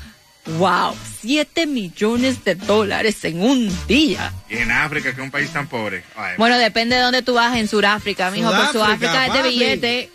wow, 0.57 0.95
7 1.21 1.67
millones 1.67 2.43
de 2.43 2.55
dólares 2.55 3.23
en 3.25 3.41
un 3.41 3.71
día. 3.87 4.33
Y 4.49 4.57
en 4.57 4.71
África, 4.71 5.13
que 5.13 5.21
es 5.21 5.23
un 5.23 5.31
país 5.31 5.51
tan 5.51 5.67
pobre. 5.67 6.03
Ay, 6.15 6.35
Bueno, 6.37 6.57
depende 6.57 6.95
de 6.95 7.01
dónde 7.01 7.21
tú 7.21 7.33
vas 7.33 7.55
en 7.57 7.67
Sudáfrica, 7.67 8.31
mijo. 8.31 8.49
Pues 8.49 8.69
Sudáfrica, 8.71 9.11
Sudáfrica 9.11 9.25
es 9.27 9.33
de 9.33 9.39
papi. 9.39 9.49
billete. 9.49 10.09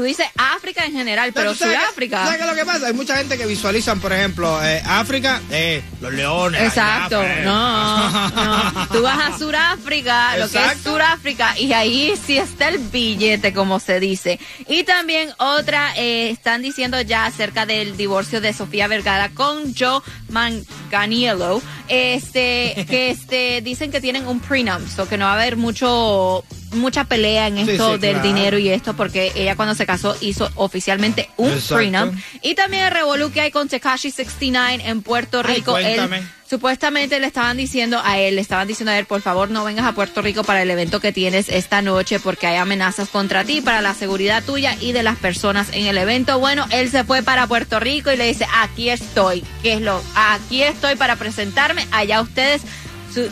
Tú 0.00 0.04
dices 0.04 0.26
África 0.34 0.86
en 0.86 0.92
general, 0.92 1.30
pero 1.34 1.52
¿Tú 1.52 1.58
sabes 1.58 1.76
Sudáfrica. 1.78 2.24
¿Sabes 2.24 2.38
qué 2.38 2.44
es 2.44 2.48
lo 2.48 2.56
que 2.56 2.64
pasa? 2.64 2.86
Hay 2.86 2.94
mucha 2.94 3.18
gente 3.18 3.36
que 3.36 3.44
visualizan, 3.44 4.00
por 4.00 4.14
ejemplo, 4.14 4.58
eh, 4.64 4.82
África, 4.82 5.42
eh, 5.50 5.82
los 6.00 6.10
leones. 6.14 6.62
Exacto, 6.62 7.22
no, 7.44 8.30
no. 8.30 8.88
Tú 8.88 9.02
vas 9.02 9.18
a 9.18 9.38
Sudáfrica, 9.38 10.38
lo 10.38 10.48
que 10.48 10.56
es. 10.56 10.78
Sudáfrica, 10.82 11.58
y 11.58 11.74
ahí 11.74 12.14
sí 12.26 12.38
está 12.38 12.70
el 12.70 12.78
billete, 12.78 13.52
como 13.52 13.78
se 13.78 14.00
dice. 14.00 14.40
Y 14.68 14.84
también 14.84 15.34
otra, 15.36 15.92
eh, 15.96 16.30
están 16.30 16.62
diciendo 16.62 16.98
ya 17.02 17.26
acerca 17.26 17.66
del 17.66 17.98
divorcio 17.98 18.40
de 18.40 18.54
Sofía 18.54 18.88
Vergara 18.88 19.28
con 19.34 19.74
Joe 19.74 20.00
Manganiello, 20.30 21.60
este, 21.88 22.86
que 22.88 23.10
este, 23.10 23.60
dicen 23.60 23.90
que 23.90 24.00
tienen 24.00 24.26
un 24.26 24.40
prenup, 24.40 24.80
so 24.88 25.06
que 25.06 25.18
no 25.18 25.26
va 25.26 25.32
a 25.32 25.34
haber 25.34 25.58
mucho 25.58 26.42
mucha 26.72 27.04
pelea 27.04 27.48
en 27.48 27.58
esto 27.58 27.94
sí, 27.94 28.00
del 28.00 28.14
claro. 28.14 28.28
dinero 28.28 28.58
y 28.58 28.68
esto 28.68 28.94
porque 28.94 29.32
ella 29.34 29.56
cuando 29.56 29.74
se 29.74 29.86
casó 29.86 30.16
hizo 30.20 30.50
oficialmente 30.54 31.28
un 31.36 31.50
Exacto. 31.50 31.76
prenup 31.76 32.14
y 32.42 32.54
también 32.54 32.84
el 32.84 32.90
revolú 32.92 33.30
que 33.32 33.40
hay 33.40 33.50
con 33.50 33.68
Tekashi 33.68 34.10
69 34.10 34.82
en 34.86 35.02
Puerto 35.02 35.42
Ay, 35.44 35.56
Rico 35.56 35.76
Él-. 35.78 36.00
Supuestamente 36.50 37.20
le 37.20 37.28
estaban 37.28 37.56
diciendo 37.56 38.00
a 38.02 38.18
él, 38.18 38.34
le 38.34 38.40
estaban 38.40 38.66
diciendo 38.66 38.90
a 38.90 38.98
él, 38.98 39.06
por 39.06 39.22
favor 39.22 39.50
no 39.50 39.62
vengas 39.62 39.86
a 39.86 39.92
Puerto 39.92 40.20
Rico 40.20 40.42
para 40.42 40.62
el 40.62 40.70
evento 40.72 40.98
que 40.98 41.12
tienes 41.12 41.48
esta 41.48 41.80
noche 41.80 42.18
porque 42.18 42.48
hay 42.48 42.56
amenazas 42.56 43.08
contra 43.08 43.44
ti, 43.44 43.60
para 43.60 43.80
la 43.80 43.94
seguridad 43.94 44.42
tuya 44.42 44.76
y 44.80 44.90
de 44.90 45.04
las 45.04 45.16
personas 45.16 45.68
en 45.70 45.86
el 45.86 45.96
evento. 45.96 46.40
Bueno, 46.40 46.66
él 46.70 46.90
se 46.90 47.04
fue 47.04 47.22
para 47.22 47.46
Puerto 47.46 47.78
Rico 47.78 48.10
y 48.10 48.16
le 48.16 48.26
dice, 48.26 48.48
aquí 48.52 48.90
estoy, 48.90 49.44
¿qué 49.62 49.74
es 49.74 49.80
lo? 49.80 50.02
Aquí 50.16 50.64
estoy 50.64 50.96
para 50.96 51.14
presentarme, 51.14 51.86
allá 51.92 52.20
ustedes 52.20 52.62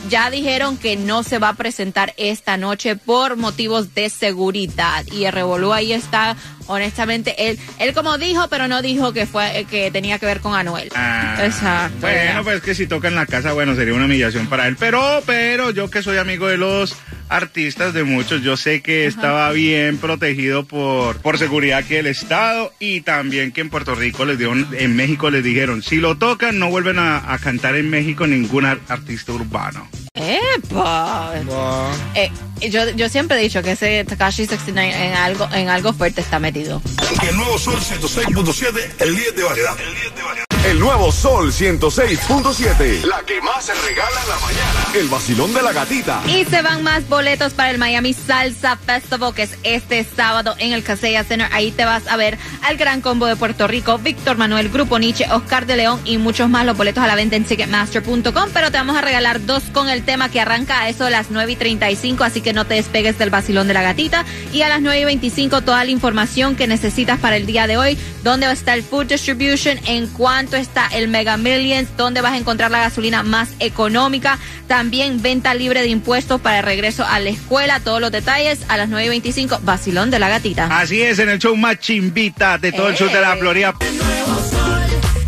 ya 0.09 0.31
dijeron 0.31 0.77
que 0.77 0.97
no 0.97 1.22
se 1.22 1.39
va 1.39 1.50
a 1.50 1.55
presentar 1.55 2.15
esta 2.16 2.56
noche 2.56 2.97
por 2.97 3.37
motivos 3.37 3.94
de 3.94 4.11
seguridad. 4.11 5.05
Y 5.12 5.25
el 5.25 5.33
revolú 5.33 5.72
ahí 5.72 5.93
está 5.93 6.37
honestamente 6.66 7.49
él 7.49 7.59
él 7.78 7.94
como 7.94 8.19
dijo 8.19 8.47
pero 8.50 8.69
no 8.69 8.83
dijo 8.83 9.15
que 9.15 9.25
fue 9.25 9.67
que 9.71 9.91
tenía 9.91 10.19
que 10.19 10.27
ver 10.27 10.41
con 10.41 10.55
Anuel. 10.55 10.91
Ah, 10.94 11.37
exacto. 11.43 11.99
Bueno, 12.00 12.44
pues 12.44 12.61
que 12.61 12.75
si 12.75 12.87
toca 12.87 13.09
en 13.09 13.15
la 13.15 13.27
casa, 13.27 13.53
bueno, 13.53 13.75
sería 13.75 13.94
una 13.94 14.05
humillación 14.05 14.47
para 14.49 14.67
él. 14.69 14.77
Pero, 14.78 15.22
pero, 15.27 15.71
yo 15.71 15.91
que 15.91 16.03
soy 16.03 16.19
amigo 16.19 16.47
de 16.47 16.59
los 16.59 16.94
artistas 17.28 17.94
de 17.94 18.05
muchos, 18.05 18.43
yo 18.43 18.56
sé 18.56 18.81
que 18.81 19.06
estaba 19.06 19.50
bien 19.53 19.99
protegido 19.99 20.65
por, 20.65 21.16
por 21.21 21.39
seguridad 21.39 21.84
que 21.84 21.99
el 21.99 22.06
Estado 22.06 22.72
y 22.78 23.03
también 23.03 23.53
que 23.53 23.61
en 23.61 23.71
Puerto 23.71 23.94
Rico 23.94 24.25
les 24.25 24.39
dieron, 24.39 24.66
en 24.78 24.97
México 24.97 25.31
les 25.31 25.44
dijeron, 25.44 25.83
si 25.83 25.97
lo 25.97 26.17
tocan, 26.17 26.59
no 26.59 26.71
vuelven 26.71 26.99
a, 26.99 27.33
a 27.33 27.38
cantar 27.38 27.77
en 27.77 27.91
México 27.91 28.27
ningún 28.27 28.65
ar- 28.65 28.81
artista 28.88 29.33
urbano. 29.33 29.88
¡Epa! 30.19 31.33
Wow. 31.45 31.91
Eh, 32.15 32.31
yo, 32.71 32.91
yo 32.91 33.09
siempre 33.09 33.39
he 33.39 33.43
dicho 33.43 33.62
que 33.62 33.73
ese 33.73 34.05
Takashi 34.05 34.47
69 34.47 35.06
en 35.06 35.15
algo, 35.15 35.49
en 35.53 35.69
algo 35.69 35.93
fuerte 35.93 36.21
está 36.21 36.39
metido. 36.39 36.83
El 37.29 37.37
nuevo 37.37 37.59
Sol 37.59 37.79
106.7, 37.79 38.95
el 39.01 39.15
líder 39.15 39.34
de 39.34 39.43
variedad. 39.45 39.81
El 39.81 39.95
líder 39.95 40.15
de 40.15 40.23
variedad. 40.23 40.49
El 40.65 40.81
nuevo 40.81 41.12
Sol 41.12 41.53
106.7. 41.53 43.03
La 43.05 43.21
que 43.23 43.41
más 43.41 43.65
se 43.65 43.75
regala 43.75 44.21
en 44.23 44.29
la 44.29 44.39
mañana. 44.39 44.87
El 44.95 45.09
vacilón 45.09 45.55
de 45.55 45.62
la 45.62 45.73
gatita. 45.73 46.21
Y 46.27 46.45
se 46.45 46.62
van 46.62 46.83
más 46.83 47.09
boletos 47.09 47.55
para 47.55 47.71
el 47.71 47.79
Miami 47.79 48.12
Salsa 48.12 48.76
Festival, 48.76 49.35
que 49.35 49.44
es 49.44 49.56
este 49.62 50.05
sábado 50.05 50.56
en 50.59 50.73
el 50.73 50.82
Casella 50.82 51.25
Center. 51.25 51.49
Ahí 51.53 51.70
te 51.70 51.85
vas 51.85 52.06
a 52.09 52.17
ver 52.17 52.37
al 52.62 52.76
Gran 52.76 53.00
Combo 53.00 53.26
de 53.26 53.37
Puerto 53.37 53.67
Rico, 53.69 53.99
Víctor 53.99 54.37
Manuel, 54.37 54.69
Grupo 54.69 54.99
Nietzsche, 54.99 55.26
Oscar 55.31 55.65
de 55.65 55.76
León 55.76 56.00
y 56.05 56.19
muchos 56.19 56.50
más. 56.50 56.67
Los 56.67 56.76
boletos 56.76 57.03
a 57.03 57.06
la 57.06 57.15
venta 57.15 57.37
en 57.37 57.44
Ticketmaster.com. 57.44 58.50
Pero 58.53 58.70
te 58.70 58.79
vamos 58.79 58.97
a 58.97 59.00
regalar 59.00 59.47
dos 59.47 59.62
con 59.73 59.88
el 59.88 60.03
tema 60.08 60.31
que 60.31 60.40
arranca 60.40 60.81
a 60.81 60.88
eso 60.88 61.05
de 61.05 61.10
las 61.10 61.31
9 61.31 61.52
y 61.52 61.56
35. 61.56 62.25
Así 62.25 62.40
que 62.40 62.55
no 62.55 62.64
te 62.64 62.72
despegues 62.75 63.19
del 63.19 63.28
vacilón 63.28 63.69
de 63.69 63.75
la 63.75 63.82
gatita. 63.82 64.25
Y 64.55 64.62
a 64.62 64.70
las 64.70 64.81
9 64.81 65.00
y 65.00 65.05
25 65.05 65.60
toda 65.60 65.84
la 65.84 65.90
información 65.90 66.56
que 66.56 66.66
necesitas 66.66 67.20
para 67.20 67.37
el 67.37 67.44
día 67.44 67.66
de 67.66 67.76
hoy. 67.76 67.99
Dónde 68.25 68.50
está 68.50 68.72
el 68.72 68.82
Food 68.82 69.08
Distribution, 69.08 69.78
en 69.87 70.06
cuánto 70.06 70.56
está 70.56 70.88
el 70.94 71.08
Mega 71.08 71.37
Millions, 71.37 71.90
dónde 71.99 72.22
vas 72.22 72.32
a 72.32 72.38
encontrar 72.38 72.70
la 72.70 72.78
gasolina 72.78 73.22
más 73.22 73.50
económica. 73.60 74.38
También 74.66 75.20
venta 75.20 75.52
libre 75.52 75.82
de 75.82 75.88
impuestos 75.88 76.40
para 76.40 76.60
el 76.60 76.64
regreso 76.64 77.05
a 77.06 77.20
la 77.20 77.28
escuela. 77.28 77.81
Todos 77.81 78.00
los 78.00 78.10
detalles 78.10 78.60
a 78.69 78.78
las 78.78 78.88
9 78.88 79.05
y 79.05 79.08
25. 79.10 79.60
Vacilón 79.62 80.10
de 80.10 80.19
la 80.19 80.31
gatita. 80.31 80.69
Así 80.75 81.02
es, 81.02 81.19
en 81.19 81.28
el 81.28 81.38
show 81.38 81.55
más 81.55 81.81
chimbita 81.81 82.56
de 82.56 82.72
todo 82.72 82.88
el 82.88 82.96
sur 82.96 83.12
de 83.12 83.20
la 83.20 83.34
Ey. 83.34 83.40
Florida. 83.40 83.75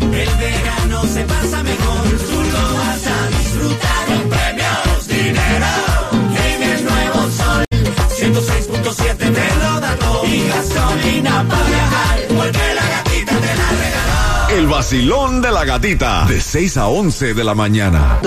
El 0.01 0.29
verano 0.37 1.03
se 1.05 1.23
pasa 1.23 1.63
mejor, 1.63 2.19
En 5.51 6.63
el 6.63 6.85
nuevo 6.85 7.29
sol, 7.31 7.65
106.7 8.19 9.17
te 9.17 9.55
lo 9.59 9.79
da 9.79 9.95
todo. 9.97 10.25
Y 10.25 10.47
gasolina 10.47 11.45
para 11.49 11.65
viajar, 11.65 12.19
porque 12.29 12.73
la 12.75 12.89
gatita 12.89 13.35
te 13.35 13.55
la 13.55 13.69
regaló. 13.69 14.57
El 14.57 14.67
vacilón 14.67 15.41
de 15.41 15.51
la 15.51 15.65
gatita, 15.65 16.25
de 16.25 16.39
6 16.39 16.77
a 16.77 16.87
11 16.87 17.33
de 17.33 17.43
la 17.43 17.55
mañana. 17.55 18.19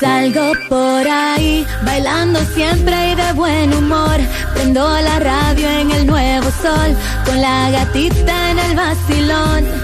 Salgo 0.00 0.52
por 0.68 1.08
ahí, 1.08 1.66
bailando 1.84 2.40
siempre 2.54 3.12
y 3.12 3.14
de 3.14 3.32
buen 3.32 3.72
humor. 3.72 4.18
Prendo 4.54 4.88
la 5.00 5.18
radio 5.20 5.68
en 5.70 5.90
el 5.92 6.06
nuevo 6.06 6.50
sol, 6.62 6.96
con 7.24 7.40
la 7.40 7.70
gatita 7.70 8.50
en 8.50 8.58
el 8.58 8.76
vacilón. 8.76 9.83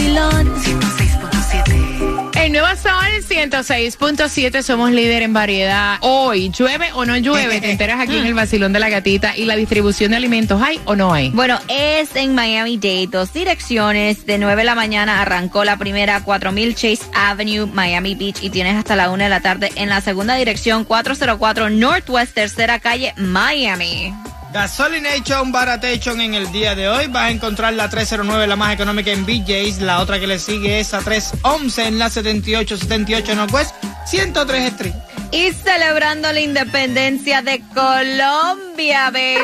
106.7, 3.41 4.61
somos 4.61 4.91
líder 4.91 5.23
en 5.23 5.33
variedad. 5.33 5.97
Hoy, 6.01 6.51
¿llueve 6.51 6.91
o 6.93 7.05
no 7.05 7.17
llueve? 7.17 7.59
Te 7.61 7.71
enteras 7.71 7.99
aquí 7.99 8.15
en 8.15 8.27
el 8.27 8.35
vacilón 8.35 8.71
de 8.71 8.79
la 8.79 8.89
gatita. 8.89 9.35
¿Y 9.35 9.45
la 9.45 9.55
distribución 9.55 10.11
de 10.11 10.17
alimentos 10.17 10.61
hay 10.61 10.79
o 10.85 10.95
no 10.95 11.11
hay? 11.11 11.31
Bueno, 11.31 11.57
es 11.67 12.15
en 12.15 12.35
Miami-Dade, 12.35 13.07
dos 13.07 13.33
direcciones. 13.33 14.27
De 14.27 14.37
9 14.37 14.57
de 14.57 14.63
la 14.63 14.75
mañana 14.75 15.23
arrancó 15.23 15.63
la 15.63 15.77
primera, 15.77 16.23
4000 16.23 16.75
Chase 16.75 17.01
Avenue, 17.15 17.65
Miami 17.65 18.13
Beach, 18.13 18.43
y 18.43 18.51
tienes 18.51 18.75
hasta 18.75 18.95
la 18.95 19.09
1 19.09 19.23
de 19.23 19.29
la 19.31 19.39
tarde 19.39 19.71
en 19.73 19.89
la 19.89 20.01
segunda 20.01 20.35
dirección, 20.35 20.83
404 20.83 21.71
Northwest, 21.71 22.35
tercera 22.35 22.79
calle, 22.79 23.15
Miami. 23.17 24.13
Gasolination 24.53 25.51
Baratation 25.53 26.19
en 26.19 26.33
el 26.33 26.51
día 26.51 26.75
de 26.75 26.89
hoy. 26.89 27.07
Vas 27.07 27.23
a 27.23 27.31
encontrar 27.31 27.71
la 27.73 27.89
309, 27.89 28.47
la 28.47 28.57
más 28.57 28.73
económica 28.73 29.09
en 29.11 29.25
BJ's. 29.25 29.79
La 29.79 29.99
otra 29.99 30.19
que 30.19 30.27
le 30.27 30.39
sigue 30.39 30.81
es 30.81 30.93
a 30.93 30.99
311 30.99 31.87
en 31.87 31.97
la 31.97 32.09
7878 32.09 33.35
Northwest, 33.35 33.73
103 34.07 34.73
Street. 34.73 34.93
Y 35.31 35.53
celebrando 35.53 36.33
la 36.33 36.41
independencia 36.41 37.41
de 37.41 37.61
Colombia, 37.73 39.09
baby. 39.09 39.37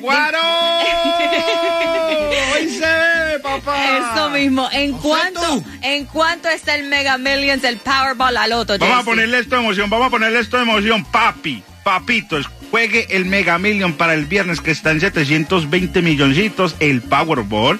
¡Guaro! 0.00 0.38
¡Hoy 2.54 2.68
se 2.70 2.80
ve, 2.80 3.38
papá! 3.40 4.16
Eso 4.16 4.30
mismo. 4.30 4.68
¿En 4.72 4.94
cuánto, 4.94 5.62
¿En 5.80 6.06
cuánto 6.06 6.48
está 6.48 6.74
el 6.74 6.88
Mega 6.88 7.18
Millions, 7.18 7.62
el 7.62 7.76
Powerball 7.76 8.36
al 8.36 8.50
Loto, 8.50 8.76
Vamos 8.78 8.98
a 8.98 9.04
ponerle 9.04 9.38
esto 9.38 9.54
de 9.54 9.62
emoción, 9.62 9.88
vamos 9.88 10.08
a 10.08 10.10
ponerle 10.10 10.40
esto 10.40 10.56
de 10.56 10.64
emoción, 10.64 11.04
papi, 11.04 11.62
papitos. 11.84 12.50
Juegue 12.74 13.06
el 13.10 13.24
Mega 13.24 13.56
Million 13.56 13.92
para 13.92 14.14
el 14.14 14.24
viernes 14.24 14.60
que 14.60 14.72
está 14.72 14.90
en 14.90 14.98
720 14.98 16.02
milloncitos. 16.02 16.74
El 16.80 17.02
Powerball 17.02 17.78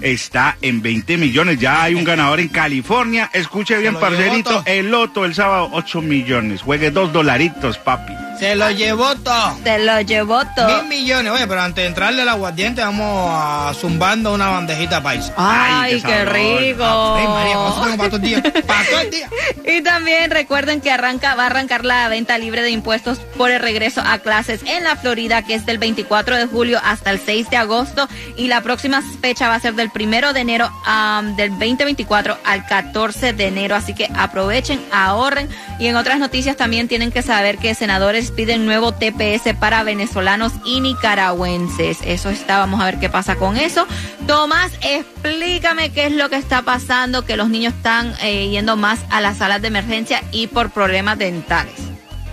está 0.00 0.56
en 0.62 0.82
20 0.82 1.16
millones. 1.16 1.60
Ya 1.60 1.80
hay 1.80 1.94
un 1.94 2.02
ganador 2.02 2.40
en 2.40 2.48
California. 2.48 3.30
Escuche 3.32 3.78
bien, 3.78 3.94
parcerito. 3.94 4.64
El 4.66 4.90
Loto 4.90 5.24
el 5.24 5.36
sábado, 5.36 5.68
8 5.70 6.02
millones. 6.02 6.62
Juegue 6.62 6.90
dos 6.90 7.12
dolaritos, 7.12 7.78
papi. 7.78 8.14
Se 8.38 8.54
lo 8.54 8.70
llevó 8.70 9.14
todo. 9.16 9.56
Se 9.62 9.78
lo 9.78 10.00
llevó 10.00 10.42
todo. 10.56 10.82
Mil 10.82 10.88
millones. 10.88 11.32
Oye, 11.32 11.46
pero 11.46 11.60
antes 11.62 11.82
de 11.82 11.88
entrarle 11.88 12.22
al 12.22 12.28
aguardiente, 12.28 12.82
vamos 12.82 13.30
a 13.30 13.72
zumbando 13.80 14.32
una 14.34 14.48
bandejita 14.48 15.02
paisa. 15.02 15.32
Ay, 15.36 15.94
Ay, 15.94 16.02
qué 16.02 16.08
qué, 16.08 16.24
rico. 16.24 16.84
Ay, 16.84 17.28
María, 17.28 17.54
con 17.54 17.72
eso 17.72 17.82
tengo 17.82 17.96
para 17.96 18.10
todo 18.10 18.16
el 18.16 18.22
día. 18.22 18.42
Para 18.66 18.84
todo 18.84 19.00
el 19.00 19.10
día. 19.10 19.28
Y 19.64 19.80
también 19.82 20.30
recuerden 20.30 20.80
que 20.80 20.90
arranca, 20.90 21.34
va 21.34 21.44
a 21.44 21.46
arrancar 21.46 21.84
la 21.84 22.08
venta 22.08 22.36
libre 22.36 22.62
de 22.62 22.70
impuestos 22.70 23.18
por 23.36 23.50
el 23.50 23.60
regreso 23.60 24.02
a 24.04 24.18
clases 24.18 24.60
en 24.66 24.82
la 24.84 24.96
Florida, 24.96 25.42
que 25.42 25.54
es 25.54 25.64
del 25.66 25.78
24 25.78 26.36
de 26.36 26.46
julio 26.46 26.80
hasta 26.82 27.10
el 27.10 27.20
6 27.20 27.48
de 27.50 27.56
agosto. 27.56 28.08
Y 28.36 28.48
la 28.48 28.60
próxima 28.60 29.02
fecha 29.20 29.48
va 29.48 29.54
a 29.54 29.60
ser 29.60 29.74
del 29.74 29.90
1 29.94 30.32
de 30.32 30.40
enero 30.40 30.70
am, 30.84 31.36
del 31.36 31.50
2024 31.50 32.38
al 32.44 32.66
14 32.66 33.32
de 33.32 33.46
enero. 33.46 33.76
Así 33.76 33.94
que 33.94 34.08
aprovechen, 34.16 34.80
ahorren. 34.92 35.48
Y 35.78 35.86
en 35.86 35.96
otras 35.96 36.18
noticias 36.18 36.56
también 36.56 36.88
tienen 36.88 37.12
que 37.12 37.22
saber 37.22 37.58
que 37.58 37.74
senadores 37.74 38.21
piden 38.30 38.66
nuevo 38.66 38.92
TPS 38.92 39.54
para 39.58 39.82
venezolanos 39.82 40.52
y 40.64 40.80
nicaragüenses. 40.80 41.98
Eso 42.04 42.30
está, 42.30 42.58
vamos 42.58 42.80
a 42.80 42.86
ver 42.86 42.98
qué 42.98 43.08
pasa 43.08 43.36
con 43.36 43.56
eso. 43.56 43.86
Tomás, 44.26 44.72
explícame 44.82 45.90
qué 45.90 46.06
es 46.06 46.12
lo 46.12 46.30
que 46.30 46.36
está 46.36 46.62
pasando, 46.62 47.24
que 47.24 47.36
los 47.36 47.48
niños 47.48 47.74
están 47.74 48.14
eh, 48.22 48.48
yendo 48.50 48.76
más 48.76 49.00
a 49.10 49.20
las 49.20 49.38
salas 49.38 49.60
de 49.62 49.68
emergencia 49.68 50.22
y 50.30 50.46
por 50.46 50.70
problemas 50.70 51.18
dentales. 51.18 51.74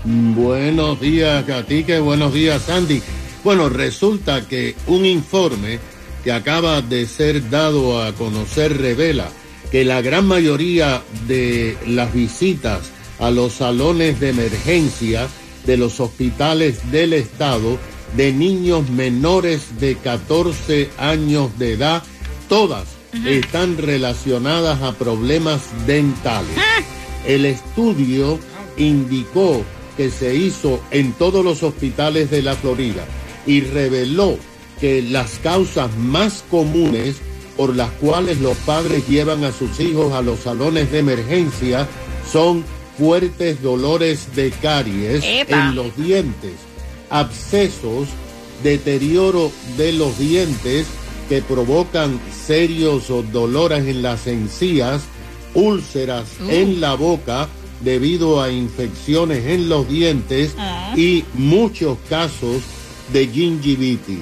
Buenos 0.03 0.99
días, 1.01 1.43
Catique. 1.45 1.99
Buenos 1.99 2.33
días, 2.33 2.61
Sandy. 2.63 3.01
Bueno, 3.43 3.69
resulta 3.69 4.47
que 4.47 4.75
un 4.87 5.05
informe 5.05 5.79
que 6.23 6.31
acaba 6.31 6.81
de 6.81 7.05
ser 7.05 7.49
dado 7.49 8.01
a 8.01 8.13
conocer 8.13 8.77
revela 8.77 9.29
que 9.71 9.85
la 9.85 10.01
gran 10.01 10.25
mayoría 10.25 11.01
de 11.27 11.77
las 11.87 12.13
visitas 12.13 12.91
a 13.19 13.29
los 13.29 13.53
salones 13.53 14.19
de 14.19 14.29
emergencia 14.29 15.27
de 15.69 15.77
los 15.77 15.99
hospitales 15.99 16.91
del 16.91 17.13
estado 17.13 17.77
de 18.17 18.33
niños 18.33 18.89
menores 18.89 19.79
de 19.79 19.97
14 19.97 20.89
años 20.97 21.59
de 21.59 21.73
edad, 21.73 22.01
todas 22.47 22.87
están 23.23 23.77
relacionadas 23.77 24.81
a 24.81 24.93
problemas 24.93 25.61
dentales. 25.85 26.57
El 27.23 27.45
estudio 27.45 28.39
indicó 28.77 29.61
que 29.95 30.09
se 30.09 30.33
hizo 30.33 30.81
en 30.89 31.13
todos 31.13 31.45
los 31.45 31.61
hospitales 31.61 32.31
de 32.31 32.41
la 32.41 32.55
Florida 32.55 33.05
y 33.45 33.61
reveló 33.61 34.39
que 34.81 35.03
las 35.03 35.37
causas 35.37 35.95
más 35.97 36.43
comunes 36.49 37.17
por 37.55 37.75
las 37.75 37.91
cuales 37.91 38.41
los 38.41 38.57
padres 38.57 39.07
llevan 39.07 39.43
a 39.43 39.51
sus 39.51 39.79
hijos 39.79 40.13
a 40.13 40.23
los 40.23 40.39
salones 40.39 40.91
de 40.91 40.97
emergencia 40.97 41.87
son 42.31 42.63
fuertes 42.99 43.61
dolores 43.61 44.35
de 44.35 44.51
caries 44.51 45.23
¡Epa! 45.23 45.69
en 45.69 45.75
los 45.75 45.95
dientes, 45.95 46.55
abscesos, 47.09 48.09
deterioro 48.61 49.53
de 49.77 49.93
los 49.93 50.19
dientes 50.19 50.85
que 51.29 51.41
provocan 51.41 52.19
serios 52.45 53.07
dolores 53.31 53.87
en 53.87 54.01
las 54.01 54.27
encías, 54.27 55.03
úlceras 55.53 56.27
en 56.49 56.81
la 56.81 56.95
boca 56.95 57.47
debido 57.79 58.41
a 58.41 58.51
infecciones 58.51 59.45
en 59.45 59.69
los 59.69 59.87
dientes 59.87 60.55
y 60.97 61.23
muchos 61.35 61.97
casos 62.09 62.61
de 63.13 63.27
gingivitis. 63.27 64.19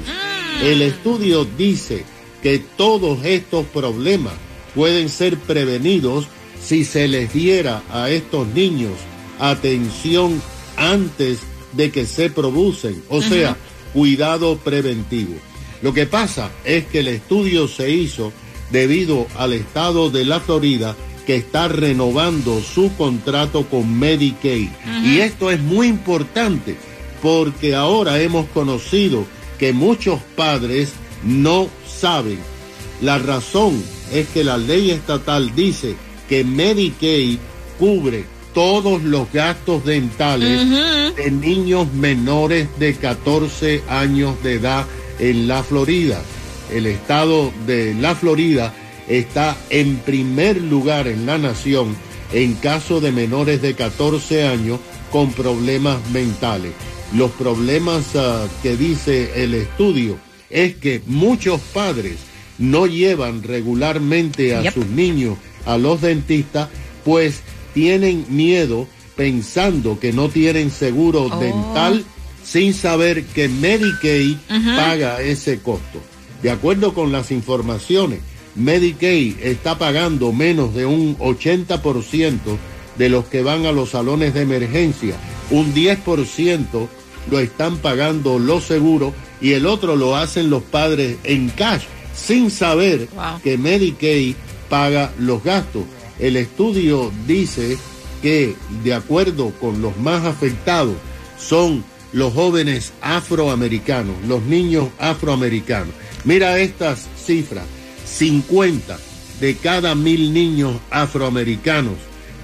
El 0.62 0.84
estudio 0.84 1.46
dice 1.58 2.06
que 2.44 2.60
todos 2.60 3.26
estos 3.26 3.66
problemas 3.66 4.34
pueden 4.76 5.10
ser 5.10 5.38
prevenidos 5.38 6.28
si 6.68 6.84
se 6.84 7.08
les 7.08 7.32
diera 7.32 7.82
a 7.92 8.10
estos 8.10 8.46
niños 8.48 8.92
atención 9.40 10.42
antes 10.76 11.40
de 11.72 11.92
que 11.92 12.06
se 12.06 12.30
producen, 12.30 13.02
o 13.08 13.22
sea, 13.22 13.56
cuidado 13.94 14.58
preventivo. 14.58 15.36
Lo 15.82 15.94
que 15.94 16.08
pasa 16.08 16.52
es 16.66 16.86
que 16.86 17.00
el 17.00 17.08
estudio 17.08 17.70
se 17.70 17.90
hizo 17.92 18.34
debido 18.70 19.28
al 19.38 19.54
estado 19.54 20.10
de 20.10 20.26
la 20.26 20.42
Florida 20.42 20.96
que 21.26 21.38
está 21.38 21.70
renovando 21.70 22.62
su 22.62 22.94
contrato 22.98 23.66
con 23.68 23.98
Medicaid. 23.98 24.70
Y 25.06 25.20
esto 25.20 25.52
es 25.52 25.62
muy 25.62 25.88
importante 25.88 26.76
porque 27.22 27.76
ahora 27.76 28.22
hemos 28.22 28.46
conocido 28.50 29.26
que 29.58 29.72
muchos 29.72 30.20
padres 30.36 30.92
no 31.24 31.70
saben. 31.88 32.40
La 33.02 33.20
razón 33.20 33.82
es 34.12 34.28
que 34.30 34.44
la 34.44 34.58
ley 34.58 34.92
estatal 34.92 35.56
dice 35.56 35.96
que 36.28 36.44
Medicaid 36.44 37.38
cubre 37.80 38.26
todos 38.54 39.04
los 39.04 39.32
gastos 39.32 39.86
dentales 39.86 40.68
de 41.16 41.32
niños 41.32 41.92
menores 41.94 42.68
de 42.80 42.94
14 42.96 43.84
años 43.88 44.42
de 44.44 44.54
edad 44.56 44.86
en 45.20 45.48
la 45.48 45.64
Florida. 45.64 46.22
El 46.74 46.86
estado 46.88 47.52
de 47.66 47.94
la 47.94 48.16
Florida 48.16 48.74
está 49.08 49.56
en 49.70 49.98
primer 49.98 50.62
lugar 50.62 51.08
en 51.08 51.26
la 51.26 51.38
nación 51.38 51.96
en 52.34 52.56
caso 52.56 53.00
de 53.00 53.12
menores 53.12 53.62
de 53.62 53.74
14 53.74 54.48
años 54.48 54.80
con 55.12 55.32
problemas 55.32 55.98
mentales. 56.12 56.74
Los 57.16 57.32
problemas 57.32 58.16
ah, 58.16 58.46
que 58.64 58.76
dice 58.76 59.44
el 59.44 59.54
estudio 59.54 60.18
es 60.50 60.76
que 60.76 61.02
muchos 61.06 61.62
padres 61.74 62.18
no 62.58 62.86
llevan 62.88 63.44
regularmente 63.44 64.56
a 64.56 64.64
Yep. 64.64 64.74
sus 64.74 64.88
niños 64.88 65.38
a 65.68 65.78
los 65.78 66.02
dentistas, 66.02 66.70
pues 67.06 67.42
tienen 67.74 68.26
miedo 68.30 68.88
pensando 69.16 70.00
que 70.00 70.12
no 70.14 70.30
tienen 70.30 70.72
seguro 70.72 71.24
Oh. 71.32 71.40
dental 71.40 72.04
sin 72.44 72.74
saber 72.74 73.26
que 73.26 73.50
Medicaid 73.50 74.38
paga 74.78 75.22
ese 75.22 75.60
costo. 75.60 76.02
De 76.42 76.50
acuerdo 76.50 76.94
con 76.94 77.12
las 77.12 77.30
informaciones, 77.32 78.20
Medicaid 78.56 79.36
está 79.42 79.78
pagando 79.78 80.32
menos 80.32 80.74
de 80.74 80.86
un 80.86 81.18
80% 81.18 82.58
de 82.98 83.10
los 83.10 83.26
que 83.26 83.42
van 83.44 83.66
a 83.66 83.72
los 83.72 83.90
salones 83.90 84.34
de 84.34 84.42
emergencia. 84.42 85.16
Un 85.52 85.74
10% 85.74 86.88
lo 87.30 87.40
están 87.40 87.78
pagando 87.78 88.40
los 88.40 88.64
seguros 88.64 89.14
y 89.42 89.52
el 89.54 89.66
otro 89.66 89.96
lo 89.96 90.16
hacen 90.16 90.50
los 90.50 90.64
padres 90.64 91.18
en 91.24 91.50
cash, 91.50 91.84
sin 92.16 92.50
saber 92.50 93.08
Wow. 93.14 93.42
que 93.44 93.58
Medicaid 93.58 94.36
paga 94.70 95.12
los 95.20 95.44
gastos. 95.44 95.84
El 96.20 96.36
estudio 96.36 97.12
dice 97.26 97.78
que, 98.22 98.56
de 98.84 98.94
acuerdo 98.94 99.52
con 99.60 99.82
los 99.82 99.98
más 99.98 100.26
afectados, 100.26 100.96
son 101.38 101.84
los 102.14 102.34
jóvenes 102.34 102.94
afroamericanos, 103.02 104.16
los 104.28 104.42
niños 104.44 104.90
afroamericanos. 105.00 105.94
Mira 106.24 106.60
estas 106.60 107.08
cifras, 107.24 107.66
50 108.06 108.98
de 109.40 109.56
cada 109.56 109.94
mil 109.94 110.34
niños 110.34 110.76
afroamericanos 110.90 111.96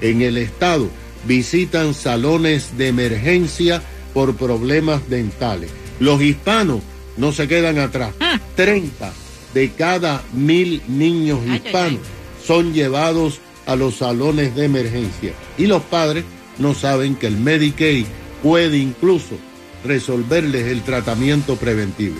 en 0.02 0.22
el 0.22 0.38
estado 0.38 0.90
visitan 1.26 1.94
salones 1.94 2.78
de 2.78 2.90
emergencia 2.90 3.82
por 4.14 4.36
problemas 4.36 5.10
dentales. 5.10 5.72
Los 6.00 6.22
hispanos 6.22 6.82
no 7.18 7.32
se 7.32 7.48
quedan 7.48 7.80
atrás. 7.80 8.14
30 8.56 9.23
de 9.54 9.72
cada 9.72 10.22
mil 10.34 10.82
niños 10.88 11.40
hispanos 11.46 12.02
son 12.46 12.74
llevados 12.74 13.40
a 13.66 13.76
los 13.76 13.96
salones 13.96 14.56
de 14.56 14.66
emergencia. 14.66 15.34
Y 15.58 15.68
los 15.68 15.82
padres 15.84 16.26
no 16.58 16.74
saben 16.74 17.16
que 17.16 17.28
el 17.28 17.38
Medicaid 17.38 18.06
puede 18.42 18.78
incluso 18.78 19.38
resolverles 19.86 20.68
el 20.68 20.82
tratamiento 20.82 21.56
preventivo. 21.56 22.16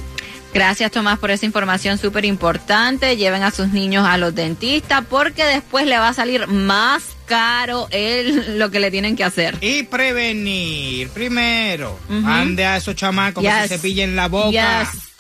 Gracias 0.54 0.92
Tomás 0.92 1.18
por 1.18 1.32
esa 1.32 1.46
información 1.48 1.98
súper 1.98 2.26
importante. 2.26 3.18
Lleven 3.18 3.42
a 3.42 3.50
sus 3.52 3.70
niños 3.70 4.06
a 4.08 4.18
los 4.20 4.36
dentistas 4.36 5.04
porque 5.10 5.44
después 5.44 5.88
le 5.88 5.98
va 5.98 6.10
a 6.10 6.14
salir 6.14 6.48
más 6.48 7.04
caro 7.26 7.88
el, 7.90 8.60
lo 8.60 8.70
que 8.70 8.80
le 8.80 8.92
tienen 8.92 9.16
que 9.16 9.24
hacer. 9.24 9.58
Y 9.62 9.84
prevenir. 9.84 11.10
Primero, 11.10 11.98
Ujú. 12.08 12.28
ande 12.28 12.66
a 12.66 12.78
esos 12.78 12.96
chamacos 12.96 13.44
que 13.44 13.50
se 13.68 13.68
cepillen 13.78 14.16
la 14.16 14.28
boca 14.28 14.52
Yes. 14.92 15.13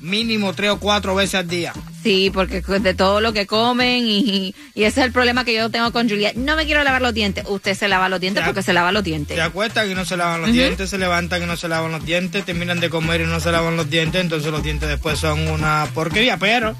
Mínimo 0.00 0.52
tres 0.52 0.70
o 0.70 0.78
cuatro 0.78 1.14
veces 1.14 1.36
al 1.36 1.48
día. 1.48 1.72
Sí, 2.02 2.30
porque 2.32 2.60
de 2.60 2.94
todo 2.94 3.20
lo 3.20 3.32
que 3.32 3.46
comen 3.46 4.04
y, 4.06 4.54
y 4.74 4.84
ese 4.84 5.00
es 5.00 5.06
el 5.06 5.12
problema 5.12 5.44
que 5.44 5.54
yo 5.54 5.68
tengo 5.70 5.92
con 5.92 6.08
Juliet. 6.08 6.34
No 6.36 6.56
me 6.56 6.64
quiero 6.64 6.82
lavar 6.84 7.02
los 7.02 7.12
dientes. 7.12 7.44
Usted 7.48 7.74
se 7.74 7.88
lava 7.88 8.08
los 8.08 8.20
dientes 8.20 8.44
porque 8.44 8.62
se 8.62 8.72
lava 8.72 8.92
los 8.92 9.04
dientes. 9.04 9.36
Se 9.36 9.42
acuestan 9.42 9.90
y 9.90 9.94
no 9.94 10.04
se 10.04 10.16
lavan 10.16 10.40
los 10.42 10.52
dientes, 10.52 10.90
se 10.90 10.98
levantan 10.98 11.42
y 11.42 11.46
no 11.46 11.56
se 11.56 11.68
lavan 11.68 11.92
los 11.92 12.04
dientes, 12.04 12.44
terminan 12.44 12.80
de 12.80 12.90
comer 12.90 13.22
y 13.22 13.26
no 13.26 13.40
se 13.40 13.52
lavan 13.52 13.76
los 13.76 13.90
dientes, 13.90 14.20
entonces 14.20 14.50
los 14.50 14.62
dientes 14.62 14.88
después 14.88 15.18
son 15.18 15.48
una 15.48 15.86
porquería, 15.94 16.36
pero 16.36 16.76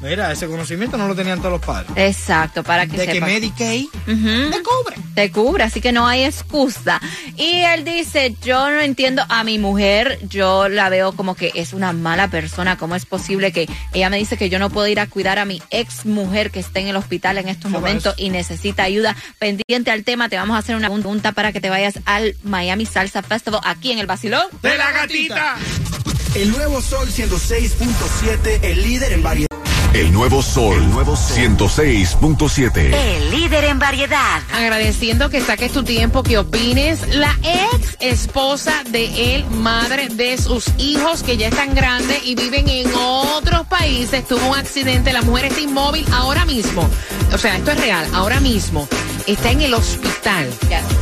mira, 0.00 0.32
ese 0.32 0.46
conocimiento 0.46 0.96
no 0.96 1.08
lo 1.08 1.14
tenían 1.14 1.38
todos 1.38 1.52
los 1.52 1.60
padres. 1.60 1.90
Exacto, 1.96 2.62
para 2.62 2.86
que 2.86 2.96
De 2.96 3.06
que 3.06 3.12
sepas. 3.14 3.28
Medicaid 3.28 3.86
te 4.06 4.62
cubre. 4.62 4.96
Te 5.14 5.30
cubre, 5.32 5.64
así 5.64 5.80
que 5.80 5.92
no 5.92 6.06
hay 6.06 6.24
excusa. 6.24 7.00
Y 7.36 7.60
él 7.60 7.84
dice, 7.84 8.36
yo 8.42 8.70
no 8.70 8.80
entiendo 8.80 9.24
a 9.28 9.44
mi 9.44 9.58
mujer, 9.58 10.18
yo 10.28 10.68
la 10.68 10.88
veo 10.88 11.12
como 11.12 11.34
que 11.34 11.52
es 11.54 11.72
una 11.72 11.92
mala 11.92 12.28
persona, 12.28 12.76
¿cómo 12.78 12.94
es 12.94 13.06
posible 13.06 13.52
que 13.52 13.68
ella 13.92 14.10
me 14.10 14.18
dice 14.18 14.36
que 14.36 14.48
yo 14.48 14.58
no 14.58 14.70
puedo 14.70 14.86
ir 14.86 15.00
a 15.00 15.06
cuidar 15.06 15.38
a 15.38 15.44
mi 15.44 15.62
ex 15.70 16.06
mujer 16.06 16.50
que 16.50 16.60
está 16.60 16.80
en 16.80 16.88
el 16.88 16.96
hospital 16.96 17.38
en 17.38 17.48
estos 17.48 17.70
¿Qué 17.70 17.78
momentos 17.78 18.14
y 18.16 18.30
necesita 18.30 18.84
ayuda? 18.84 19.16
Pendiente 19.38 19.90
al 19.90 20.04
tema, 20.04 20.28
te 20.28 20.36
vamos 20.36 20.54
a 20.54 20.58
hacer 20.58 20.76
una 20.76 20.88
pregunta 20.88 21.32
para 21.32 21.52
que 21.52 21.60
te 21.60 21.70
vayas 21.70 21.98
al 22.04 22.36
Miami 22.42 22.86
Salsa 22.86 23.22
Festival 23.22 23.60
aquí 23.64 23.92
en 23.92 23.98
el 23.98 24.06
Basilón. 24.06 24.46
De 24.62 24.76
la 24.76 24.92
gatita. 24.92 25.56
El 26.34 26.50
nuevo 26.50 26.80
Sol 26.80 27.08
106.7, 27.08 28.60
el 28.62 28.82
líder 28.82 29.12
en 29.12 29.22
variedad. 29.22 29.57
El 29.94 30.12
nuevo 30.12 30.42
Sol, 30.42 30.76
el 30.76 30.90
nuevo 30.90 31.16
106.7. 31.16 32.92
El 32.92 33.30
líder 33.30 33.64
en 33.64 33.78
variedad. 33.78 34.42
Agradeciendo 34.52 35.30
que 35.30 35.40
saques 35.40 35.72
tu 35.72 35.82
tiempo, 35.82 36.22
que 36.22 36.36
opines. 36.38 37.16
La 37.16 37.34
ex 37.42 37.96
esposa 37.98 38.82
de 38.90 39.34
él, 39.34 39.46
madre 39.46 40.08
de 40.10 40.36
sus 40.36 40.66
hijos 40.78 41.22
que 41.22 41.38
ya 41.38 41.48
están 41.48 41.74
grandes 41.74 42.20
y 42.22 42.34
viven 42.34 42.68
en 42.68 42.92
otros 42.94 43.66
países, 43.66 44.26
tuvo 44.28 44.46
un 44.50 44.58
accidente. 44.58 45.12
La 45.12 45.22
mujer 45.22 45.46
está 45.46 45.60
inmóvil 45.60 46.04
ahora 46.12 46.44
mismo. 46.44 46.88
O 47.32 47.38
sea, 47.38 47.56
esto 47.56 47.70
es 47.70 47.80
real. 47.80 48.06
Ahora 48.12 48.40
mismo 48.40 48.86
está 49.26 49.50
en 49.50 49.62
el 49.62 49.74
hospital. 49.74 50.52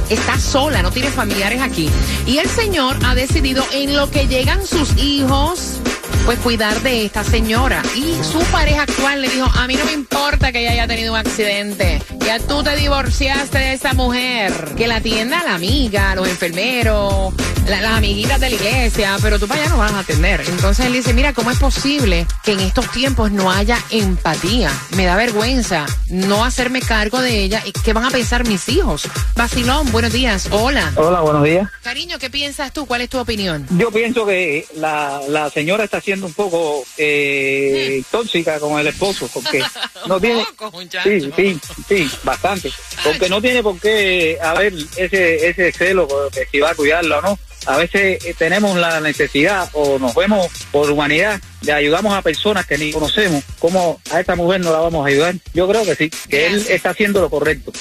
Está 0.09 0.38
sola, 0.38 0.83
no 0.83 0.93
tiene 0.93 1.11
familiares 1.11 1.61
aquí. 1.61 1.90
Y 2.25 2.38
el 2.38 2.49
señor 2.49 2.99
ha 3.05 3.16
decidido 3.16 3.64
en 3.73 3.97
lo 3.97 4.11
que 4.11 4.28
llegan 4.28 4.64
sus 4.64 4.97
hijos 4.97 5.81
pues 6.26 6.38
cuidar 6.40 6.80
de 6.83 7.04
esta 7.06 7.23
señora. 7.25 7.83
Y 7.95 8.23
su 8.25 8.40
pareja 8.50 8.83
actual 8.83 9.23
le 9.23 9.28
dijo, 9.28 9.47
a 9.47 9.66
mí 9.68 9.76
no 9.76 9.85
me 9.85 9.92
importa 9.92 10.50
que 10.52 10.61
ella 10.61 10.73
haya 10.73 10.87
tenido 10.88 11.12
un 11.12 11.18
accidente. 11.18 12.02
Ya 12.26 12.38
tú 12.40 12.62
te 12.64 12.75
divorciaste 12.76 13.56
de 13.59 13.73
esa 13.75 13.95
mujer. 13.95 14.52
Que 14.76 14.88
la 14.88 14.97
atienda 14.97 15.42
la 15.45 15.54
amiga, 15.54 16.14
los 16.16 16.26
enfermeros, 16.28 17.33
la- 17.68 17.80
las 17.80 17.92
amiguitas 17.92 18.40
de 18.40 18.50
la 18.50 18.56
iglesia, 18.56 19.16
pero 19.23 19.38
tú 19.38 19.47
para 19.47 19.61
allá 19.62 19.71
no 19.71 19.78
vas 19.78 19.92
a 19.92 20.00
atender. 20.00 20.42
Entonces 20.49 20.87
él 20.87 20.92
dice, 20.95 21.14
mira, 21.14 21.33
¿cómo 21.33 21.50
es 21.52 21.59
posible 21.59 22.26
que 22.42 22.52
en 22.52 22.61
estos 22.61 22.90
tiempos 22.90 23.30
no 23.30 23.50
haya 23.52 23.78
empatía? 23.90 24.71
Me 24.97 25.04
da 25.04 25.14
vergüenza 25.16 25.87
no 26.09 26.45
hacerme 26.45 26.80
cargo 26.80 27.21
de 27.21 27.40
ella. 27.42 27.62
¿Y 27.64 27.71
qué 27.73 27.92
van 27.92 28.04
a 28.04 28.11
pensar 28.11 28.47
mis 28.47 28.68
hijos? 28.68 29.09
Basilón, 29.37 29.90
buenos 29.92 30.12
días. 30.12 30.49
Hola. 30.50 30.92
Hola, 30.97 31.21
buenos 31.21 31.45
días. 31.45 31.68
Cariño, 31.85 32.18
¿qué 32.18 32.30
piensas 32.30 32.73
tú? 32.73 32.87
¿Cuál 32.87 33.02
es 33.02 33.09
tu 33.11 33.18
opinión? 33.18 33.64
Yo 33.71 33.90
pienso 33.92 34.26
que 34.26 34.66
la, 34.76 35.21
la 35.28 35.50
señora 35.50 35.85
está 35.85 36.00
siendo 36.16 36.26
un 36.26 36.35
poco 36.35 36.85
eh, 36.99 38.02
tóxica 38.11 38.58
con 38.58 38.78
el 38.80 38.87
esposo, 38.87 39.28
porque 39.32 39.62
no 40.06 40.20
tiene... 40.20 40.44
Sí, 41.04 41.30
sí, 41.37 41.61
sí, 41.88 42.11
bastante. 42.25 42.70
Porque 43.04 43.28
no 43.28 43.40
tiene 43.40 43.62
por 43.62 43.78
qué 43.78 44.38
haber 44.42 44.73
ese, 44.96 45.49
ese 45.49 45.73
celo 45.73 46.08
de 46.35 46.46
si 46.50 46.61
va 46.61 46.70
a 46.70 46.75
cuidarla 46.75 47.18
o 47.18 47.23
no. 47.23 47.38
A 47.66 47.78
veces 47.78 48.25
eh, 48.25 48.35
tenemos 48.38 48.76
la 48.76 49.00
necesidad 49.00 49.68
o 49.73 49.99
nos 49.99 50.14
vemos 50.14 50.46
por 50.70 50.88
humanidad 50.88 51.40
de 51.62 51.73
ayudamos 51.73 52.14
a 52.14 52.23
personas 52.23 52.64
que 52.64 52.78
ni 52.78 52.92
conocemos. 52.92 53.42
¿Cómo 53.58 54.00
a 54.12 54.20
esta 54.20 54.37
mujer 54.37 54.61
no 54.61 54.70
la 54.73 54.78
vamos 54.78 55.04
a 55.04 55.08
ayudar? 55.08 55.35
Yo 55.52 55.66
creo 55.66 55.85
que 55.85 55.96
sí, 55.96 56.11
que 56.28 56.46
él 56.46 56.64
está 56.68 56.90
haciendo 56.90 57.20
lo 57.20 57.28
correcto. 57.28 57.73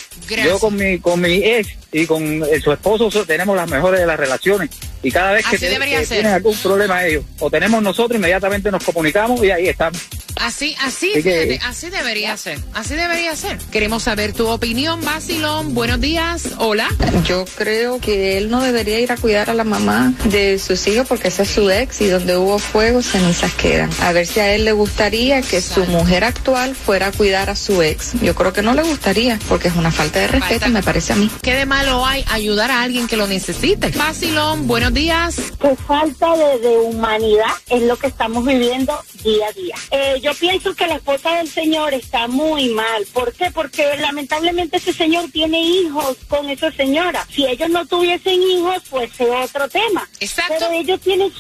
Yo 0.44 0.58
con 0.60 0.76
mi, 0.76 0.98
con 0.98 1.22
mi 1.22 1.36
ex 1.36 1.70
y 1.92 2.08
con 2.08 2.44
eh, 2.44 2.60
su 2.64 2.72
esposo 2.72 3.12
so- 3.12 3.26
tenemos 3.26 3.56
las 3.56 3.70
mejores 3.70 4.00
de 4.00 4.08
las 4.08 4.20
relaciones. 4.20 4.72
Y 5.06 5.12
cada 5.12 5.34
vez 5.34 5.46
que, 5.46 5.58
Así 5.58 5.68
que 5.68 6.06
ser. 6.06 6.18
tienen 6.18 6.34
algún 6.34 6.58
problema 6.58 7.06
ellos, 7.06 7.24
o 7.38 7.48
tenemos 7.52 7.80
nosotros, 7.84 8.18
inmediatamente 8.18 8.72
nos 8.72 8.84
comunicamos 8.84 9.44
y 9.44 9.52
ahí 9.52 9.68
estamos. 9.68 10.02
Así, 10.36 10.76
así, 10.82 11.12
Así 11.12 11.22
fíjate, 11.22 11.60
así 11.64 11.90
debería 11.90 12.36
ser, 12.38 12.60
así 12.74 12.96
debería 12.96 13.36
ser. 13.36 13.58
Queremos 13.72 14.04
saber 14.04 14.34
tu 14.34 14.48
opinión, 14.48 15.02
Basilón. 15.04 15.74
Buenos 15.74 16.02
días, 16.02 16.50
hola. 16.58 16.88
Yo 17.26 17.46
creo 17.58 18.00
que 18.00 18.38
él 18.38 18.50
no 18.50 18.62
debería 18.62 19.00
ir 19.00 19.12
a 19.12 19.18
cuidar 19.18 19.50
a 19.50 19.54
la 19.54 19.64
mamá 19.64 20.14
de 20.26 20.60
sus 20.60 20.86
hijos 20.88 21.08
porque 21.08 21.30
esa 21.30 21.44
es 21.44 21.50
su 21.50 21.70
ex 21.70 22.02
y 22.02 22.08
donde 22.08 22.38
hubo 22.38 22.60
fuego 22.60 23.02
cenizas 23.02 23.54
quedan. 23.54 23.90
A 24.02 24.12
ver 24.12 24.28
si 24.28 24.40
a 24.40 24.54
él 24.54 24.66
le 24.66 24.72
gustaría 24.74 25.42
que 25.42 25.62
su 25.62 25.86
mujer 25.86 26.24
actual 26.24 26.76
fuera 26.76 27.08
a 27.08 27.12
cuidar 27.12 27.50
a 27.50 27.56
su 27.56 27.82
ex. 27.82 28.14
Yo 28.22 28.36
creo 28.36 28.54
que 28.54 28.62
no 28.62 28.74
le 28.74 28.84
gustaría 28.84 29.40
porque 29.48 29.70
es 29.70 29.76
una 29.76 29.92
falta 29.92 30.20
de 30.20 30.28
respeto, 30.28 30.68
me 30.70 30.84
parece 30.84 31.14
a 31.14 31.16
mí. 31.16 31.32
¿Qué 31.42 31.56
de 31.56 31.66
malo 31.66 32.06
hay 32.06 32.24
ayudar 32.30 32.72
a 32.72 32.84
alguien 32.84 33.08
que 33.08 33.18
lo 33.18 33.28
necesite? 33.28 33.90
Basilón, 33.90 34.68
buenos 34.68 34.94
días. 34.94 35.36
que 35.62 35.76
falta 35.88 36.36
de, 36.36 36.60
de 36.60 36.78
humanidad 36.78 37.46
es 37.70 37.82
lo 37.84 37.96
que 37.98 38.08
estamos 38.08 38.46
viviendo 38.46 39.00
día 39.24 39.48
a 39.48 39.52
día. 39.54 39.76
Eh, 39.92 40.20
yo 40.22 40.34
pienso 40.40 40.76
que 40.76 40.88
la 40.88 40.96
esposa 40.96 41.36
del 41.38 41.50
señor 41.50 41.94
está 41.94 42.28
muy 42.28 42.70
mal. 42.70 43.06
¿Por 43.14 43.34
qué? 43.34 43.52
Porque 43.52 43.98
lamentablemente 43.98 44.78
ese 44.78 44.94
señor 44.94 45.30
tiene 45.32 45.62
hijos 45.62 46.18
con 46.28 46.50
esa 46.50 46.72
señora. 46.72 47.28
Si 47.32 47.46
ellos 47.46 47.70
no 47.70 47.86
tuviesen 47.86 48.42
hijos, 48.42 48.84
pues 48.90 49.12
es 49.20 49.30
otro 49.30 49.68
tema. 49.70 50.08
Pero 50.48 50.72
ellos 50.72 51.00
tienen 51.02 51.32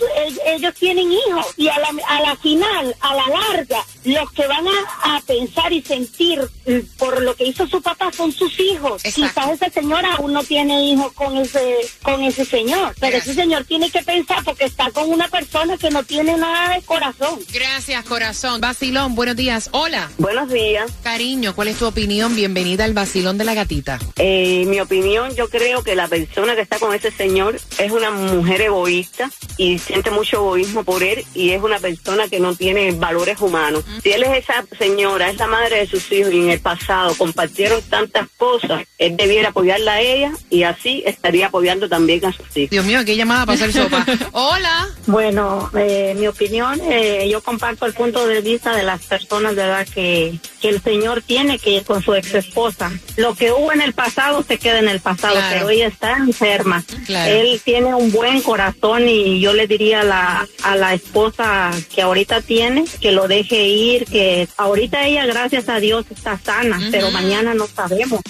ellos 0.45 0.73
tienen 0.75 1.11
hijos 1.11 1.47
y 1.57 1.67
a 1.67 1.77
la, 1.79 1.89
a 2.07 2.21
la 2.21 2.35
final, 2.37 2.95
a 2.99 3.15
la 3.15 3.27
larga, 3.27 3.83
los 4.03 4.31
que 4.31 4.47
van 4.47 4.65
a, 4.67 5.15
a 5.15 5.21
pensar 5.21 5.71
y 5.73 5.81
sentir 5.81 6.39
mm, 6.65 6.79
por 6.97 7.21
lo 7.21 7.35
que 7.35 7.45
hizo 7.45 7.67
su 7.67 7.81
papá 7.81 8.11
son 8.15 8.31
sus 8.31 8.59
hijos. 8.59 9.03
Quizás 9.03 9.49
esa 9.51 9.69
señora 9.69 10.15
aún 10.15 10.33
no 10.33 10.43
tiene 10.43 10.83
hijos 10.83 11.11
con 11.13 11.37
ese 11.37 11.77
con 12.01 12.23
ese 12.23 12.45
señor, 12.45 12.95
pero 12.99 13.17
ese 13.17 13.33
señor 13.33 13.65
tiene 13.65 13.89
que 13.89 14.01
pensar 14.03 14.43
porque 14.43 14.65
está 14.65 14.89
con 14.91 15.09
una 15.09 15.27
persona 15.27 15.77
que 15.77 15.89
no 15.89 16.03
tiene 16.03 16.37
nada 16.37 16.75
de 16.75 16.81
corazón. 16.83 17.39
Gracias, 17.51 18.03
corazón. 18.05 18.61
Basilón, 18.75 19.15
buenos 19.15 19.37
días, 19.37 19.69
hola. 19.71 20.11
Buenos 20.17 20.51
días. 20.51 20.91
Cariño, 21.01 21.55
¿cuál 21.55 21.69
es 21.69 21.77
tu 21.77 21.85
opinión? 21.85 22.35
Bienvenida 22.35 22.83
al 22.83 22.93
Basilón 22.93 23.37
de 23.37 23.45
la 23.45 23.53
Gatita. 23.53 23.99
Eh, 24.17 24.65
mi 24.67 24.81
opinión, 24.81 25.33
yo 25.33 25.47
creo 25.47 25.81
que 25.81 25.95
la 25.95 26.09
persona 26.09 26.55
que 26.55 26.61
está 26.61 26.77
con 26.77 26.93
ese 26.93 27.09
señor 27.09 27.55
es 27.77 27.91
una 27.93 28.11
mujer 28.11 28.59
egoísta 28.59 29.31
y 29.55 29.79
siente 29.79 30.11
mucho 30.11 30.35
egoísmo 30.35 30.83
por 30.83 31.03
él 31.03 31.23
y 31.33 31.51
es 31.51 31.63
una 31.63 31.79
persona 31.79 32.27
que 32.27 32.41
no 32.41 32.53
tiene 32.53 32.91
valores 32.91 33.39
humanos. 33.39 33.85
Si 34.03 34.11
él 34.11 34.23
es 34.23 34.43
esa 34.43 34.65
señora, 34.77 35.29
es 35.29 35.37
la 35.37 35.47
madre 35.47 35.77
de 35.77 35.87
sus 35.87 36.11
hijos 36.11 36.33
y 36.33 36.41
en 36.41 36.49
el 36.49 36.59
pasado 36.59 37.15
compartieron 37.15 37.81
tantas 37.83 38.27
cosas, 38.35 38.83
él 38.97 39.15
debiera 39.15 39.49
apoyarla 39.49 39.93
a 39.93 40.01
ella 40.01 40.33
y 40.49 40.63
así 40.63 41.01
estaría 41.05 41.47
apoyando 41.47 41.87
también 41.87 42.25
a 42.25 42.33
sus 42.33 42.45
hijos. 42.57 42.71
Dios 42.71 42.85
mío, 42.85 43.05
qué 43.05 43.15
llamada 43.15 43.45
para 43.45 43.55
hacer 43.55 43.71
sopa. 43.71 44.05
Hola. 44.33 44.89
Bueno, 45.05 45.71
eh, 45.77 46.13
mi 46.19 46.27
opinión, 46.27 46.81
eh, 46.83 47.29
yo 47.31 47.39
comparto 47.41 47.85
el 47.85 47.93
punto 47.93 48.27
de 48.27 48.41
vista 48.41 48.64
de 48.73 48.83
las 48.83 49.01
personas 49.01 49.55
de 49.55 49.63
edad 49.63 49.85
que, 49.87 50.39
que 50.61 50.69
el 50.69 50.81
señor 50.81 51.21
tiene 51.21 51.59
que 51.59 51.71
ir 51.71 51.83
con 51.83 52.01
su 52.01 52.15
ex 52.15 52.33
esposa. 52.33 52.91
Lo 53.17 53.35
que 53.35 53.51
hubo 53.51 53.73
en 53.73 53.81
el 53.81 53.93
pasado 53.93 54.43
se 54.43 54.57
queda 54.57 54.79
en 54.79 54.87
el 54.87 54.99
pasado, 55.01 55.35
Claro. 55.35 55.47
pero 55.53 55.69
ella 55.69 55.87
está 55.87 56.17
enferma. 56.17 56.83
Claro. 57.05 57.31
Él 57.33 57.61
tiene 57.63 57.93
un 57.93 58.11
buen 58.11 58.41
corazón 58.41 59.07
y 59.09 59.39
yo 59.41 59.53
le 59.53 59.67
diría 59.67 60.01
a 60.01 60.03
la, 60.03 60.47
a 60.63 60.75
la 60.75 60.93
esposa 60.93 61.71
que 61.93 62.01
ahorita 62.01 62.41
tiene 62.41 62.85
que 63.01 63.11
lo 63.11 63.27
deje 63.27 63.67
ir, 63.67 64.05
que 64.05 64.47
ahorita 64.57 65.05
ella, 65.05 65.25
gracias 65.25 65.67
a 65.69 65.79
Dios, 65.79 66.05
está 66.09 66.39
sana, 66.39 66.79
pero 66.91 67.11
mañana 67.11 67.53
no 67.53 67.67
sabemos. 67.67 68.21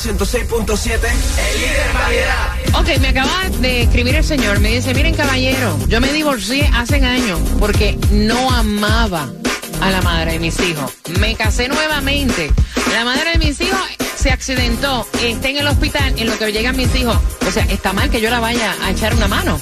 106.7, 0.00 0.94
el 0.94 1.60
líder 1.60 1.92
en. 1.94 2.74
Ok, 2.74 3.00
me 3.00 3.08
acaba 3.08 3.50
de 3.60 3.82
escribir 3.82 4.14
el 4.14 4.24
señor. 4.24 4.58
Me 4.60 4.70
dice, 4.70 4.94
miren 4.94 5.14
caballero, 5.14 5.78
yo 5.88 6.00
me 6.00 6.10
divorcié 6.10 6.70
hace 6.74 7.04
años 7.04 7.38
porque 7.58 7.98
no 8.10 8.50
amaba 8.50 9.28
a 9.82 9.90
la 9.90 10.00
madre 10.00 10.32
de 10.32 10.38
mis 10.38 10.58
hijos. 10.60 10.90
Me 11.18 11.34
casé 11.34 11.68
nuevamente. 11.68 12.50
La 12.94 13.04
madre 13.04 13.32
de 13.32 13.38
mis 13.38 13.60
hijos 13.60 13.80
se 14.16 14.30
accidentó, 14.30 15.06
está 15.22 15.50
en 15.50 15.58
el 15.58 15.66
hospital 15.66 16.14
en 16.16 16.28
lo 16.28 16.38
que 16.38 16.50
llegan 16.50 16.76
mis 16.76 16.94
hijos. 16.94 17.18
O 17.46 17.50
sea, 17.50 17.64
está 17.64 17.92
mal 17.92 18.08
que 18.08 18.22
yo 18.22 18.30
la 18.30 18.40
vaya 18.40 18.74
a 18.82 18.90
echar 18.90 19.14
una 19.14 19.28
mano. 19.28 19.60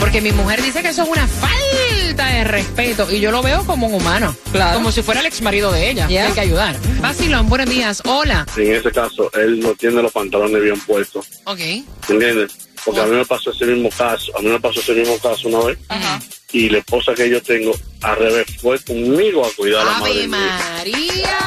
Porque 0.00 0.20
mi 0.20 0.32
mujer 0.32 0.62
dice 0.62 0.82
que 0.82 0.88
eso 0.88 1.02
es 1.02 1.08
una 1.08 1.26
falta 1.26 2.26
de 2.26 2.44
respeto 2.44 3.10
y 3.10 3.20
yo 3.20 3.30
lo 3.30 3.42
veo 3.42 3.64
como 3.64 3.86
un 3.86 3.94
humano. 3.94 4.34
Claro. 4.52 4.76
Como 4.76 4.92
si 4.92 5.02
fuera 5.02 5.20
el 5.20 5.26
ex 5.26 5.40
marido 5.42 5.72
de 5.72 5.90
ella. 5.90 6.08
Yeah. 6.08 6.26
Hay 6.26 6.32
que 6.32 6.40
ayudar. 6.40 6.76
Basilón, 7.00 7.48
buenos 7.48 7.68
días. 7.68 8.02
Hola. 8.04 8.46
En 8.56 8.74
ese 8.74 8.90
caso, 8.90 9.30
él 9.34 9.60
no 9.60 9.74
tiene 9.74 10.02
los 10.02 10.12
pantalones 10.12 10.62
bien 10.62 10.78
puestos. 10.80 11.26
Ok. 11.44 11.60
¿Entiendes? 12.08 12.52
Porque 12.84 13.00
a 13.00 13.04
mí 13.06 13.16
me 13.16 13.24
pasó 13.24 13.50
ese 13.50 13.66
mismo 13.66 13.90
caso, 13.90 14.32
a 14.38 14.42
mí 14.42 14.48
me 14.48 14.60
pasó 14.60 14.80
ese 14.80 14.92
mismo 14.92 15.18
caso 15.18 15.48
una 15.48 15.64
vez. 15.66 15.78
Y 16.52 16.68
la 16.68 16.78
esposa 16.78 17.12
que 17.14 17.28
yo 17.28 17.42
tengo, 17.42 17.72
al 18.02 18.16
revés, 18.16 18.46
fue 18.60 18.78
conmigo 18.78 19.44
a 19.44 19.50
cuidar 19.56 19.82
a 19.82 19.84
la 19.92 19.98
madre 19.98 20.28
mía. 20.28 20.58
María. 20.76 21.38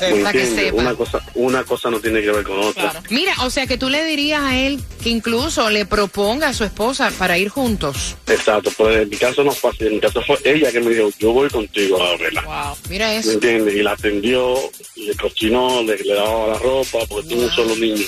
¿Me 0.00 0.22
Para 0.22 0.32
que 0.32 0.46
sepa. 0.46 0.80
Una 0.80 0.94
cosa, 0.94 1.20
una 1.34 1.64
cosa 1.64 1.90
no 1.90 2.00
tiene 2.00 2.20
que 2.20 2.30
ver 2.30 2.44
con 2.44 2.58
otra. 2.60 3.02
Mira, 3.10 3.34
o 3.42 3.50
sea 3.50 3.66
que 3.66 3.78
tú 3.78 3.88
le 3.88 4.04
dirías 4.04 4.42
a 4.42 4.56
él 4.56 4.80
que 5.06 5.10
incluso 5.10 5.70
le 5.70 5.86
proponga 5.86 6.48
a 6.48 6.52
su 6.52 6.64
esposa 6.64 7.12
para 7.16 7.38
ir 7.38 7.48
juntos. 7.48 8.16
Exacto, 8.26 8.72
pero 8.76 8.90
en 9.02 9.08
mi 9.08 9.16
caso 9.16 9.44
no 9.44 9.52
fue 9.52 9.70
así. 9.70 9.86
En 9.86 9.92
mi 9.94 10.00
caso 10.00 10.20
fue 10.26 10.36
ella 10.42 10.72
que 10.72 10.80
me 10.80 10.90
dijo, 10.92 11.10
yo 11.20 11.30
voy 11.30 11.48
contigo 11.48 12.02
a 12.02 12.16
verla. 12.16 12.74
Mira 12.88 13.06
¿Me 13.06 13.18
eso. 13.18 13.30
entiendes? 13.30 13.76
Y 13.76 13.84
la 13.84 13.92
atendió, 13.92 14.58
le 14.96 15.14
cocinó, 15.14 15.80
le, 15.84 15.96
le 15.98 16.12
daba 16.12 16.48
la 16.48 16.58
ropa, 16.58 16.98
porque 17.08 17.28
tuvo 17.28 17.42
un 17.42 17.50
solo 17.52 17.76
niño. 17.76 18.04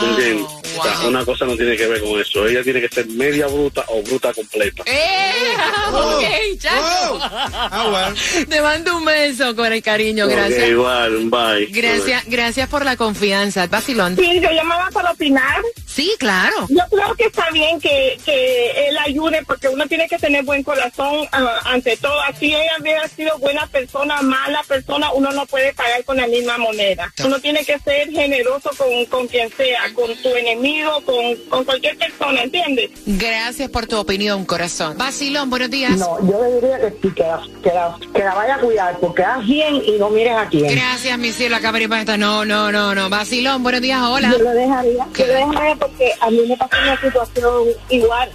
¿Me 0.00 0.08
entiendes? 0.08 0.46
O 0.78 0.82
sea, 0.82 1.06
una 1.06 1.22
cosa 1.26 1.44
no 1.44 1.54
tiene 1.54 1.76
que 1.76 1.86
ver 1.86 2.00
con 2.00 2.18
eso. 2.18 2.46
Ella 2.46 2.62
tiene 2.62 2.80
que 2.80 2.88
ser 2.88 3.06
media 3.08 3.46
bruta 3.46 3.84
o 3.88 4.00
bruta 4.02 4.32
completa. 4.32 4.84
¡Eh! 4.86 5.32
Oh. 5.88 6.16
Ok, 6.18 6.24
chacho. 6.58 8.46
Te 8.48 8.60
mando 8.60 8.96
un 8.98 9.04
beso 9.04 9.54
con 9.54 9.72
el 9.72 9.80
cariño, 9.82 10.26
gracias. 10.26 10.68
igual, 10.68 11.30
bye. 11.30 11.66
Gracias, 11.66 12.24
gracias 12.26 12.68
por 12.68 12.84
la 12.84 12.96
confianza. 12.96 13.66
Vacilón. 13.68 14.16
Sí, 14.16 14.40
yo 14.40 14.50
llamaba 14.50 14.88
para 14.92 15.12
opinar. 15.12 15.62
Sí, 15.96 16.14
claro. 16.18 16.66
Yo 16.68 16.82
creo 16.90 17.14
que 17.14 17.24
está 17.24 17.48
bien 17.52 17.80
que, 17.80 18.18
que 18.22 18.88
él 18.88 18.98
ayude 18.98 19.42
porque 19.46 19.70
uno 19.70 19.86
tiene 19.86 20.06
que 20.06 20.18
tener 20.18 20.44
buen 20.44 20.62
corazón 20.62 21.26
ah, 21.32 21.60
ante 21.64 21.96
todo. 21.96 22.20
Así 22.20 22.54
ella 22.54 22.72
hubiera 22.78 23.08
sido 23.08 23.38
buena 23.38 23.66
persona, 23.66 24.20
mala 24.20 24.62
persona, 24.68 25.10
uno 25.14 25.32
no 25.32 25.46
puede 25.46 25.72
pagar 25.72 26.04
con 26.04 26.18
la 26.18 26.26
misma 26.26 26.58
moneda. 26.58 27.10
Uno 27.24 27.40
tiene 27.40 27.64
que 27.64 27.78
ser 27.78 28.10
generoso 28.10 28.72
con, 28.76 29.06
con 29.06 29.26
quien 29.26 29.50
sea, 29.56 29.90
con 29.94 30.14
tu 30.16 30.28
enemigo, 30.28 31.00
con, 31.06 31.34
con 31.48 31.64
cualquier 31.64 31.96
persona, 31.96 32.42
¿entiendes? 32.42 32.90
Gracias 33.06 33.70
por 33.70 33.86
tu 33.86 33.96
opinión, 33.96 34.44
corazón. 34.44 34.98
Vacilón, 34.98 35.48
buenos 35.48 35.70
días. 35.70 35.96
No, 35.96 36.18
yo 36.30 36.44
le 36.44 36.56
diría 36.56 36.78
que, 36.78 36.90
sí, 37.00 37.14
que, 37.14 37.22
la, 37.22 37.40
que, 37.62 37.70
la, 37.70 37.98
que 38.12 38.22
la 38.22 38.34
vaya 38.34 38.56
a 38.56 38.58
cuidar, 38.58 38.98
porque 39.00 39.22
haz 39.22 39.42
bien 39.46 39.76
y 39.76 39.92
no 39.92 40.10
mires 40.10 40.36
a 40.36 40.46
quién. 40.46 40.74
Gracias, 40.74 41.18
mi 41.18 41.32
cielo, 41.32 41.56
acá 41.56 41.72
esta. 41.78 42.18
No, 42.18 42.44
no, 42.44 42.70
no, 42.70 42.94
no. 42.94 43.08
Vacilón, 43.08 43.62
buenos 43.62 43.80
días, 43.80 44.02
hola. 44.02 44.30
Yo 44.32 44.38
lo 44.40 44.50
dejaría, 44.50 45.06
yo 45.16 45.26
lo 45.26 45.32
dejaría 45.32 45.85
porque 45.88 46.12
a 46.20 46.30
mí 46.30 46.40
me 46.48 46.56
pasó 46.56 46.76
una 46.82 47.00
situación 47.00 47.64
igual. 47.88 48.30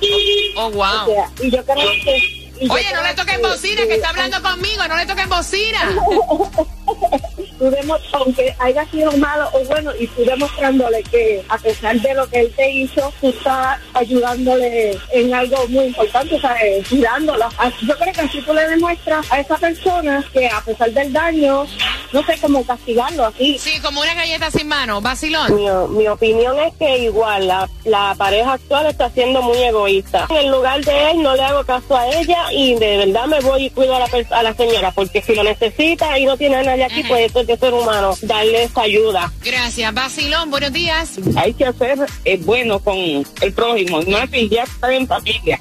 Oh, 0.58 0.70
wow. 0.72 0.84
O 0.84 1.06
sea, 1.06 1.30
y 1.42 1.52
yo 1.52 1.64
creo 1.66 1.92
que... 2.04 2.18
y 2.60 2.70
Oye, 2.70 2.86
no 2.94 3.04
le 3.04 3.14
toquen 3.14 3.42
que- 3.42 3.48
bocina, 3.48 3.84
que 3.88 3.96
está 3.96 4.10
hablando 4.10 4.42
conmigo, 4.42 4.88
no 4.88 4.96
le 4.98 5.06
toquen 5.06 5.30
bocina. 5.30 5.96
tú 7.62 7.72
aunque 8.14 8.56
haya 8.60 8.86
sido 8.90 9.12
malo 9.18 9.48
o 9.54 9.64
bueno, 9.66 9.92
y 10.00 10.08
tú 10.08 10.26
demostrándole 10.26 11.04
que 11.04 11.44
a 11.48 11.58
pesar 11.58 12.00
de 12.00 12.14
lo 12.14 12.28
que 12.28 12.40
él 12.40 12.54
te 12.56 12.72
hizo, 12.72 13.14
tú 13.22 13.30
estás 13.30 13.80
ayudándole 13.94 14.98
en 15.12 15.34
algo 15.34 15.68
muy 15.68 15.86
importante, 15.86 16.36
o 16.36 16.42
sea, 16.42 16.56
eh, 16.66 16.84
cuidándola. 16.90 17.50
Yo 17.88 17.98
creo 17.98 18.14
que 18.14 18.22
así 18.22 18.42
tú 18.42 18.54
le 18.54 18.68
demuestras 18.68 19.32
a 19.32 19.40
esa 19.40 19.58
persona 19.58 20.24
que 20.34 20.48
a 20.48 20.62
pesar 20.62 20.92
del 20.92 21.14
daño, 21.14 21.66
no 22.12 22.24
sé 22.24 22.38
cómo 22.42 22.66
castigarlo 22.66 23.26
así. 23.26 23.58
Sí, 23.60 23.80
como 23.82 24.02
una 24.02 24.14
galleta 24.14 24.50
sin 24.50 24.68
mano, 24.68 25.02
vacilón. 25.02 25.56
Mi, 25.56 25.68
mi 25.98 26.08
opinión 26.08 26.58
es 26.60 26.74
que 26.76 26.98
igual 27.00 27.48
la, 27.48 27.70
la 27.86 28.16
pareja 28.18 28.54
actual 28.54 28.88
está 28.88 29.10
siendo 29.12 29.42
muy 29.42 29.58
egoísta. 29.58 30.26
En 30.30 30.38
el 30.38 30.52
lugar 30.52 30.84
de 30.84 31.12
él 31.12 31.22
no 31.22 31.36
le 31.36 31.44
hago 31.44 31.64
caso 31.64 31.96
a 31.96 32.08
ella 32.08 32.52
y 32.52 32.76
de 32.76 32.98
verdad 32.98 33.28
me 33.28 33.40
voy 33.42 33.66
y 33.66 33.70
cuido 33.70 33.96
a 33.96 34.00
la, 34.00 34.10
a 34.32 34.44
la 34.44 34.54
señora 34.54 34.92
porque 34.92 35.22
si 35.22 35.36
lo 35.36 35.44
necesita 35.44 36.18
y 36.18 36.26
no 36.26 36.38
tiene 36.38 36.58
a 36.58 36.64
nadie 36.64 36.86
aquí, 36.86 37.04
pues 37.04 37.28
esto 37.28 37.46
de 37.52 37.58
ser 37.58 37.74
humano, 37.74 38.16
darle 38.22 38.64
esa 38.64 38.82
ayuda. 38.82 39.32
Gracias, 39.44 39.94
vacilón, 39.94 40.50
buenos 40.50 40.72
días. 40.72 41.20
Hay 41.36 41.54
que 41.54 41.66
hacer 41.66 42.00
eh, 42.24 42.38
bueno 42.44 42.80
con 42.80 42.98
el 42.98 43.54
prójimo, 43.54 44.02
no 44.02 44.18
es 44.18 44.50
ya 44.50 44.64
estar 44.64 44.92
en 44.92 45.08
familia. 45.08 45.60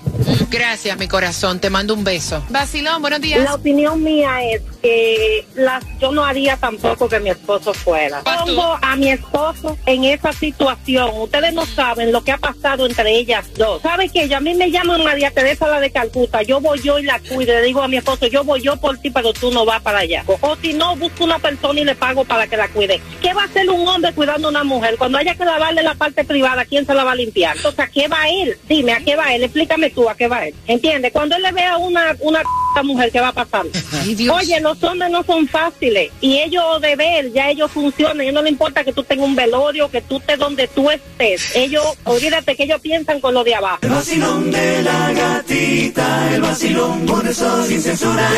Gracias, 0.50 0.98
mi 0.98 1.08
corazón, 1.08 1.60
te 1.60 1.70
mando 1.70 1.94
un 1.94 2.04
beso. 2.04 2.42
Vacilón, 2.48 3.00
buenos 3.00 3.20
días. 3.20 3.40
La 3.44 3.54
opinión 3.54 4.02
mía 4.02 4.42
es 4.44 4.62
que 4.82 5.46
las, 5.54 5.84
yo 6.00 6.12
no 6.12 6.24
haría 6.24 6.56
tampoco 6.56 7.08
que 7.08 7.20
mi 7.20 7.30
esposo 7.30 7.72
fuera. 7.72 8.22
Pongo 8.22 8.78
a 8.80 8.96
mi 8.96 9.10
esposo 9.10 9.76
en 9.86 10.04
esa 10.04 10.32
situación. 10.32 11.10
Ustedes 11.14 11.52
no 11.52 11.64
saben 11.66 12.12
lo 12.12 12.22
que 12.22 12.32
ha 12.32 12.38
pasado 12.38 12.86
entre 12.86 13.10
ellas 13.16 13.46
dos. 13.56 13.82
¿Sabe 13.82 14.08
que 14.08 14.24
ella 14.24 14.38
a 14.38 14.40
mí 14.40 14.54
me 14.54 14.70
llama 14.70 14.98
María 14.98 15.30
Teresa 15.30 15.68
la 15.68 15.80
de 15.80 15.90
Calcuta? 15.90 16.42
Yo 16.42 16.60
voy 16.60 16.80
yo 16.80 16.98
y 16.98 17.04
la 17.04 17.20
cuido. 17.20 17.54
Le 17.54 17.62
digo 17.62 17.82
a 17.82 17.88
mi 17.88 17.96
esposo, 17.96 18.26
yo 18.26 18.44
voy 18.44 18.60
yo 18.60 18.76
por 18.76 18.98
ti, 18.98 19.10
pero 19.10 19.32
tú 19.32 19.50
no 19.50 19.64
vas 19.64 19.80
para 19.82 20.00
allá. 20.00 20.24
O 20.26 20.56
si 20.56 20.72
no, 20.72 20.96
busco 20.96 21.24
una 21.24 21.38
persona 21.38 21.80
y 21.80 21.84
le 21.84 21.94
pago 21.94 22.24
para 22.24 22.46
que 22.46 22.56
la 22.56 22.68
cuide. 22.68 23.00
¿Qué 23.22 23.32
va 23.32 23.42
a 23.42 23.46
hacer 23.46 23.68
un 23.70 23.86
hombre 23.86 24.12
cuidando 24.12 24.48
a 24.48 24.50
una 24.50 24.64
mujer? 24.64 24.96
Cuando 24.98 25.18
haya 25.18 25.34
que 25.34 25.44
lavarle 25.44 25.82
la 25.82 25.94
parte 25.94 26.24
privada, 26.24 26.64
¿quién 26.64 26.86
se 26.86 26.94
la 26.94 27.04
va 27.04 27.12
a 27.12 27.16
limpiar? 27.16 27.56
O 27.64 27.72
sea, 27.72 27.84
¿a 27.84 27.88
qué 27.88 28.08
va 28.08 28.28
él? 28.28 28.56
Dime, 28.68 28.92
¿a 28.92 29.00
qué 29.00 29.16
va 29.16 29.34
él? 29.34 29.44
Explícame 29.44 29.90
tú, 29.90 30.08
¿a 30.10 30.14
qué 30.14 30.28
va 30.28 30.46
él? 30.46 30.54
¿Entiendes? 30.66 31.12
Cuando 31.12 31.36
él 31.36 31.42
le 31.42 31.52
vea 31.52 31.76
una, 31.76 32.16
una 32.20 32.42
mujer, 32.82 33.10
¿qué 33.10 33.20
va 33.20 33.28
a 33.28 33.32
pasar? 33.32 33.66
Oye, 34.32 34.60
los 34.60 34.82
hombres 34.82 35.10
no 35.10 35.22
son 35.24 35.46
fáciles 35.48 36.10
y 36.20 36.38
ellos 36.38 36.80
de 36.80 36.96
ver, 36.96 37.32
ya 37.32 37.50
ellos 37.50 37.70
funcionan. 37.70 38.20
A 38.20 38.22
ellos 38.22 38.34
no 38.34 38.42
le 38.42 38.50
importa 38.50 38.84
que 38.84 38.92
tú 38.92 39.02
tengas 39.02 39.26
un 39.26 39.34
velorio, 39.34 39.90
que 39.90 40.00
tú 40.02 40.18
estés 40.18 40.38
donde 40.38 40.68
tú 40.68 40.90
estés. 40.90 41.54
Ellos, 41.56 41.84
olvídate 42.04 42.56
que 42.56 42.64
ellos 42.64 42.80
piensan 42.80 43.20
con 43.20 43.34
lo 43.34 43.44
de 43.44 43.54
abajo. 43.54 43.78
El 43.82 43.90
vacilón 43.90 44.50
de 44.50 44.82
la 44.82 45.12
gatita, 45.12 46.34
el 46.34 46.40
vacilón, 46.42 47.06
por 47.06 47.26
eso 47.26 47.64
sin 47.64 47.80
censura. 47.80 48.28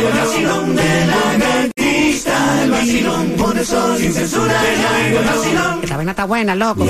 El 0.00 0.12
vacilón 0.12 0.76
de 0.76 1.06
la 1.06 1.46
gatita, 1.46 2.62
el 2.62 2.70
vacilón, 2.70 3.30
por 3.32 3.58
eso 3.58 3.96
sin 3.96 4.12
censura. 4.12 4.60
El 5.06 5.24
vacilón. 5.24 5.80
Esta 5.82 5.96
vaina 5.96 6.12
está 6.12 6.24
buena, 6.24 6.54
loco. 6.54 6.86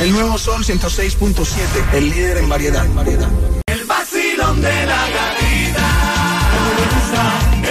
El 0.00 0.12
nuevo 0.12 0.38
Sol 0.38 0.64
106.7, 0.64 1.94
el 1.94 2.10
líder 2.10 2.36
en 2.38 2.48
variedad. 2.48 2.86
El 3.66 3.84
vacilón 3.84 4.60
de 4.60 4.86
la 4.86 5.08
gatita. 5.10 5.86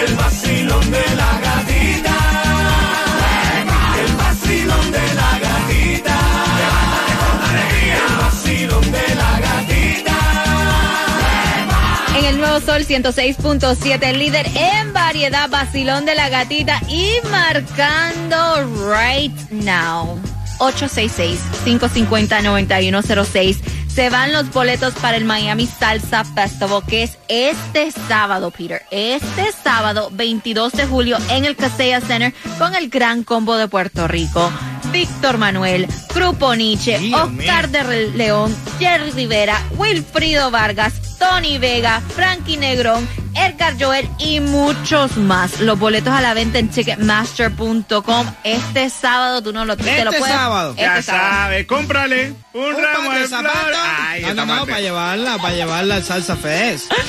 El 0.05 0.15
vacilón 0.15 0.91
de 0.91 1.15
la 1.15 1.39
gatita. 1.39 2.15
El 4.05 4.13
vacilón 4.17 4.91
de 4.91 5.13
la 5.15 5.39
gatita. 5.39 6.19
El 7.95 8.17
vacilón 8.17 8.91
de 8.91 9.15
la 9.15 9.39
gatita. 9.39 10.17
En 12.19 12.25
el 12.25 12.37
nuevo 12.39 12.59
Sol 12.59 12.85
106.7, 12.85 14.03
el 14.03 14.19
líder 14.19 14.47
en 14.53 14.91
variedad, 14.91 15.49
vacilón 15.49 16.05
de 16.05 16.15
la 16.15 16.27
gatita 16.27 16.81
y 16.89 17.21
marcando 17.31 18.65
right 18.85 19.33
now. 19.49 20.19
866-550-9106. 20.59 23.57
Se 23.87 24.09
van 24.09 24.31
los 24.31 24.51
boletos 24.51 24.93
para 24.95 25.17
el 25.17 25.25
Miami 25.25 25.65
Salsa 25.65 26.23
Festival, 26.23 26.83
que 26.87 27.03
es 27.03 27.17
este 27.27 27.91
sábado, 27.91 28.51
Peter. 28.51 28.83
Este 28.91 29.51
sábado, 29.51 30.09
22 30.13 30.73
de 30.73 30.85
julio, 30.85 31.17
en 31.29 31.45
el 31.45 31.55
Casella 31.55 31.99
Center, 32.01 32.33
con 32.59 32.75
el 32.75 32.89
gran 32.89 33.23
combo 33.23 33.57
de 33.57 33.67
Puerto 33.67 34.07
Rico. 34.07 34.51
Víctor 34.91 35.37
Manuel, 35.37 35.87
Grupo 36.13 36.55
Nietzsche, 36.55 37.13
Oscar 37.13 37.69
de 37.69 38.11
León, 38.11 38.55
Jerry 38.79 39.11
Rivera, 39.11 39.61
Wilfrido 39.77 40.51
Vargas, 40.51 40.93
Tony 41.19 41.57
Vega, 41.57 42.01
Frankie 42.15 42.57
Negrón, 42.57 43.07
Edgar 43.37 43.75
Joel 43.79 44.09
y 44.19 44.39
muchos 44.39 45.17
más. 45.17 45.59
Los 45.59 45.77
boletos 45.79 46.13
a 46.13 46.21
la 46.21 46.33
venta 46.33 46.59
en 46.59 46.69
ticketmaster.com. 46.69 48.27
Este 48.43 48.89
sábado 48.89 49.41
tú 49.41 49.53
no 49.53 49.65
lo, 49.65 49.77
te 49.77 50.03
lo 50.03 50.09
Este 50.11 50.19
puedes. 50.19 50.35
sábado. 50.35 50.71
Este 50.71 50.81
Ya 50.83 51.01
sábado. 51.01 51.29
sabe, 51.29 51.67
cómprale 51.67 52.33
un 52.53 52.61
Un 52.75 52.83
ramo 52.83 53.09
par 53.09 53.19
de 53.21 53.27
zapatos. 53.27 53.79
Ay, 53.99 54.23
No, 54.35 54.45
no, 54.45 54.65
para 54.65 54.79
llevarla, 54.81 55.37
para 55.37 55.53
llevarla 55.53 55.95
al 55.95 56.03
Salsa 56.03 56.35
Fest. 56.35 56.91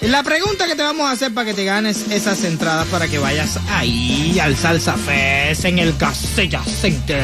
La 0.00 0.22
pregunta 0.22 0.66
que 0.68 0.76
te 0.76 0.82
vamos 0.84 1.08
a 1.08 1.10
hacer 1.10 1.34
para 1.34 1.44
que 1.46 1.54
te 1.54 1.64
ganes 1.64 2.06
esas 2.12 2.44
entradas 2.44 2.86
para 2.86 3.08
que 3.08 3.18
vayas 3.18 3.58
ahí 3.68 4.38
al 4.40 4.56
Salsa 4.56 4.96
Fest 4.96 5.64
en 5.64 5.80
el 5.80 5.96
Casella 5.96 6.62
Center. 6.62 7.18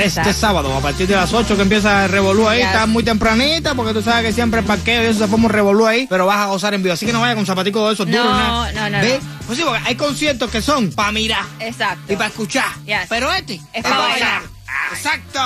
Exacto. 0.00 0.30
Este 0.30 0.32
sábado, 0.32 0.76
a 0.76 0.80
partir 0.80 1.06
de 1.06 1.14
las 1.14 1.32
8 1.32 1.54
que 1.54 1.62
empieza 1.62 2.06
el 2.06 2.10
revolú 2.10 2.48
ahí, 2.48 2.58
Yes. 2.58 2.66
está 2.66 2.86
muy 2.86 3.04
tempranita 3.04 3.76
porque 3.76 3.92
tú 3.92 4.02
sabes 4.02 4.24
que 4.24 4.32
siempre 4.32 4.58
el 4.58 4.66
parqueo 4.66 5.04
y 5.04 5.06
eso 5.06 5.20
se 5.20 5.28
forma 5.28 5.46
un 5.46 5.52
revolú 5.52 5.86
ahí, 5.86 6.08
pero 6.10 6.26
vas 6.26 6.38
a 6.38 6.46
gozar 6.46 6.74
en 6.74 6.82
vivo. 6.82 6.94
Así 6.94 7.06
que 7.06 7.12
no 7.12 7.20
vayas 7.20 7.36
con 7.36 7.46
zapaticos 7.46 7.86
de 7.88 7.94
esos 7.94 8.08
No, 8.08 8.22
duros, 8.24 8.74
no, 8.74 8.90
no, 8.90 8.98
¿Ve? 9.00 9.20
no. 9.22 9.36
Pues 9.46 9.58
sí, 9.58 9.64
porque 9.64 9.82
hay 9.86 9.94
conciertos 9.94 10.50
que 10.50 10.60
son 10.60 10.90
para 10.90 11.12
mirar 11.12 11.44
Exacto. 11.60 12.12
y 12.12 12.16
para 12.16 12.28
escuchar. 12.28 12.66
Yes. 12.86 13.06
Pero 13.08 13.32
este 13.32 13.60
Es 13.72 13.84
pa' 13.84 13.98
bailar. 13.98 14.42
Exacto. 14.92 15.40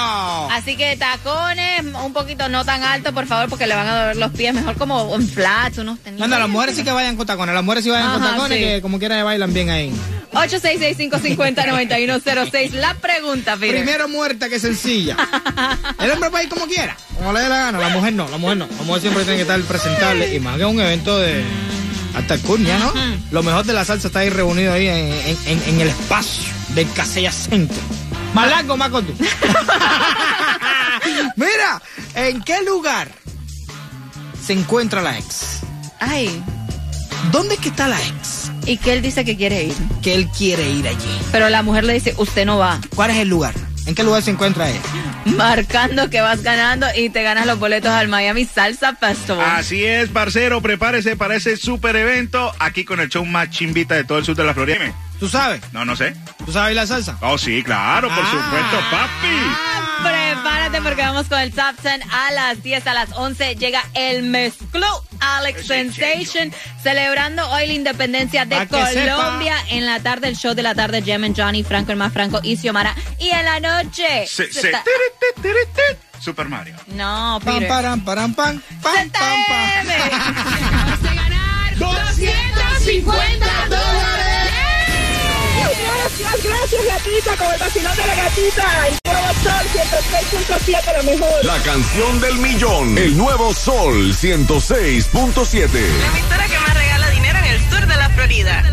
Así 0.52 0.76
que 0.76 0.96
tacones 0.96 1.82
un 2.04 2.12
poquito 2.12 2.48
no 2.48 2.64
tan 2.64 2.82
altos, 2.82 3.12
por 3.12 3.26
favor, 3.26 3.48
porque 3.48 3.66
le 3.66 3.74
van 3.74 3.86
a 3.88 4.00
doler 4.00 4.16
los 4.16 4.30
pies. 4.32 4.54
Mejor 4.54 4.76
como 4.76 5.14
en 5.14 5.28
flats, 5.28 5.78
unos 5.78 5.98
tenis. 6.00 6.20
No, 6.20 6.28
no, 6.28 6.38
las 6.38 6.48
mujeres 6.48 6.76
sí 6.76 6.84
que 6.84 6.92
vayan 6.92 7.16
con 7.16 7.26
tacones. 7.26 7.54
Las 7.54 7.64
mujeres 7.64 7.84
sí 7.84 7.90
vayan 7.90 8.12
con 8.12 8.22
Ajá, 8.22 8.32
tacones 8.36 8.58
sí. 8.58 8.64
que 8.64 8.82
como 8.82 8.98
quiera 8.98 9.22
bailan 9.24 9.52
bien 9.52 9.70
ahí. 9.70 9.92
866-550-9106. 10.32 12.70
La 12.72 12.94
pregunta, 12.94 13.56
Peter. 13.56 13.76
Primero 13.82 14.08
muerta 14.08 14.48
que 14.48 14.60
sencilla. 14.60 15.16
El 15.98 16.10
hombre 16.12 16.30
puede 16.30 16.44
ir 16.44 16.50
como 16.50 16.66
quiera, 16.66 16.96
como 17.16 17.32
le 17.32 17.40
dé 17.40 17.48
la 17.48 17.58
gana. 17.58 17.78
La 17.78 17.88
mujer 17.88 18.12
no, 18.12 18.28
la 18.28 18.38
mujer 18.38 18.56
no. 18.58 18.68
La 18.78 18.82
mujer 18.84 19.00
siempre 19.02 19.22
tiene 19.24 19.36
que 19.38 19.42
estar 19.42 19.60
presentable. 19.62 20.32
Y 20.34 20.40
más 20.40 20.56
que 20.56 20.64
un 20.64 20.80
evento 20.80 21.18
de. 21.18 21.44
Hasta 22.14 22.34
el 22.34 22.40
cuña, 22.40 22.76
¿no? 22.78 22.92
Lo 23.30 23.42
mejor 23.44 23.64
de 23.64 23.72
la 23.72 23.84
salsa 23.84 24.08
está 24.08 24.18
ahí 24.20 24.30
reunido 24.30 24.72
ahí 24.72 24.88
en, 24.88 25.12
en- 25.12 25.38
en- 25.46 25.62
en 25.68 25.80
el 25.80 25.88
espacio 25.88 26.52
del 26.70 26.90
Casella 26.92 27.30
Center. 27.30 27.78
Más 28.34 28.90
corto. 28.90 29.12
Mira, 31.36 31.82
¿en 32.14 32.42
qué 32.42 32.62
lugar 32.62 33.08
se 34.44 34.52
encuentra 34.52 35.02
la 35.02 35.18
ex? 35.18 35.60
Ay. 35.98 36.42
¿Dónde 37.32 37.54
es 37.54 37.60
que 37.60 37.68
está 37.68 37.88
la 37.88 38.00
ex? 38.00 38.50
Y 38.66 38.76
que 38.78 38.92
él 38.92 39.02
dice 39.02 39.24
que 39.24 39.36
quiere 39.36 39.64
ir. 39.64 39.74
Que 40.02 40.14
él 40.14 40.28
quiere 40.28 40.70
ir 40.70 40.86
allí. 40.88 41.20
Pero 41.32 41.48
la 41.48 41.62
mujer 41.62 41.84
le 41.84 41.94
dice, 41.94 42.14
usted 42.16 42.46
no 42.46 42.58
va. 42.58 42.80
¿Cuál 42.94 43.10
es 43.10 43.18
el 43.18 43.28
lugar? 43.28 43.54
¿En 43.86 43.94
qué 43.94 44.04
lugar 44.04 44.22
se 44.22 44.30
encuentra 44.30 44.70
ella? 44.70 44.80
Marcando 45.24 46.10
que 46.10 46.20
vas 46.20 46.42
ganando 46.42 46.86
y 46.96 47.10
te 47.10 47.22
ganas 47.22 47.46
los 47.46 47.58
boletos 47.58 47.90
al 47.90 48.08
Miami 48.08 48.44
Salsa 48.44 48.94
Festival. 48.94 49.44
Así 49.56 49.84
es, 49.84 50.08
parcero, 50.10 50.60
prepárese 50.60 51.16
para 51.16 51.36
ese 51.36 51.56
super 51.56 51.96
evento 51.96 52.52
aquí 52.58 52.84
con 52.84 53.00
el 53.00 53.08
show 53.08 53.24
más 53.24 53.50
chimbita 53.50 53.94
de 53.94 54.04
todo 54.04 54.18
el 54.18 54.24
sur 54.24 54.36
de 54.36 54.44
la 54.44 54.54
Florida. 54.54 54.78
¿Tú 55.20 55.28
sabes? 55.28 55.60
No, 55.72 55.84
no 55.84 55.94
sé. 55.96 56.14
¿Tú 56.44 56.50
sabes 56.52 56.74
la 56.74 56.86
salsa? 56.86 57.16
Oh, 57.20 57.36
sí, 57.38 57.62
claro, 57.62 58.08
por 58.08 58.24
Ah. 58.24 58.30
supuesto, 58.30 58.78
papi. 58.90 59.36
Prepárate 60.02 60.80
porque 60.80 61.02
vamos 61.02 61.26
con 61.28 61.38
el 61.40 61.52
Top 61.52 61.74
10 61.82 62.00
a 62.10 62.30
las 62.32 62.62
10, 62.62 62.86
a 62.86 62.94
las 62.94 63.12
11 63.12 63.54
llega 63.56 63.82
el 63.92 64.22
mezclú 64.22 64.86
Alex 65.20 65.66
Sensation 65.66 66.50
celebrando 66.82 67.46
hoy 67.50 67.66
la 67.66 67.72
independencia 67.74 68.46
de 68.46 68.56
sepa. 68.60 68.86
Colombia 68.88 69.56
en 69.68 69.84
la 69.84 70.00
tarde 70.00 70.28
el 70.28 70.36
show 70.36 70.54
de 70.54 70.62
la 70.62 70.74
tarde 70.74 71.02
Gem 71.02 71.22
and 71.24 71.36
Johnny, 71.38 71.62
Franco 71.64 71.92
el 71.92 71.98
más 71.98 72.14
Franco 72.14 72.40
y 72.42 72.56
Xiomara 72.56 72.94
y 73.18 73.28
en 73.28 73.44
la 73.44 73.60
noche 73.60 74.26
Se- 74.26 74.50
se 74.50 74.60
se- 74.62 74.66
está- 74.70 74.82
tiri, 74.84 75.42
tiri, 75.42 75.66
tiri. 75.74 75.98
Super 76.18 76.48
Mario. 76.48 76.76
no 76.88 77.38
Pam, 77.44 77.54
Peter 77.54 77.68
param, 77.68 78.00
param, 78.02 78.32
pam, 78.34 78.58
pam, 78.82 79.10
pam, 79.10 79.44
pam. 79.46 79.86
250 81.78 83.46
dólares. 83.68 83.89
Gracias, 86.18 86.44
gracias, 86.44 86.84
gatita, 86.86 87.36
con 87.36 87.52
el 87.52 87.58
vacilón 87.58 87.96
de 87.96 88.06
la 88.06 88.14
gatita. 88.14 88.88
El 88.88 88.98
nuevo 89.04 89.26
Sol 89.42 89.66
106.7, 89.72 90.96
lo 90.96 91.02
mejor. 91.04 91.44
La 91.44 91.58
canción 91.62 92.20
del 92.20 92.34
millón. 92.38 92.98
El 92.98 93.16
nuevo 93.16 93.54
Sol 93.54 94.12
106.7. 94.14 95.70
La 95.70 96.06
emisora 96.06 96.46
que 96.46 96.58
más 96.58 96.74
regala 96.74 97.10
dinero 97.10 97.38
en 97.38 97.44
el 97.44 97.70
sur 97.70 97.86
de 97.86 97.96
la 97.96 98.08
Florida. 98.10 98.64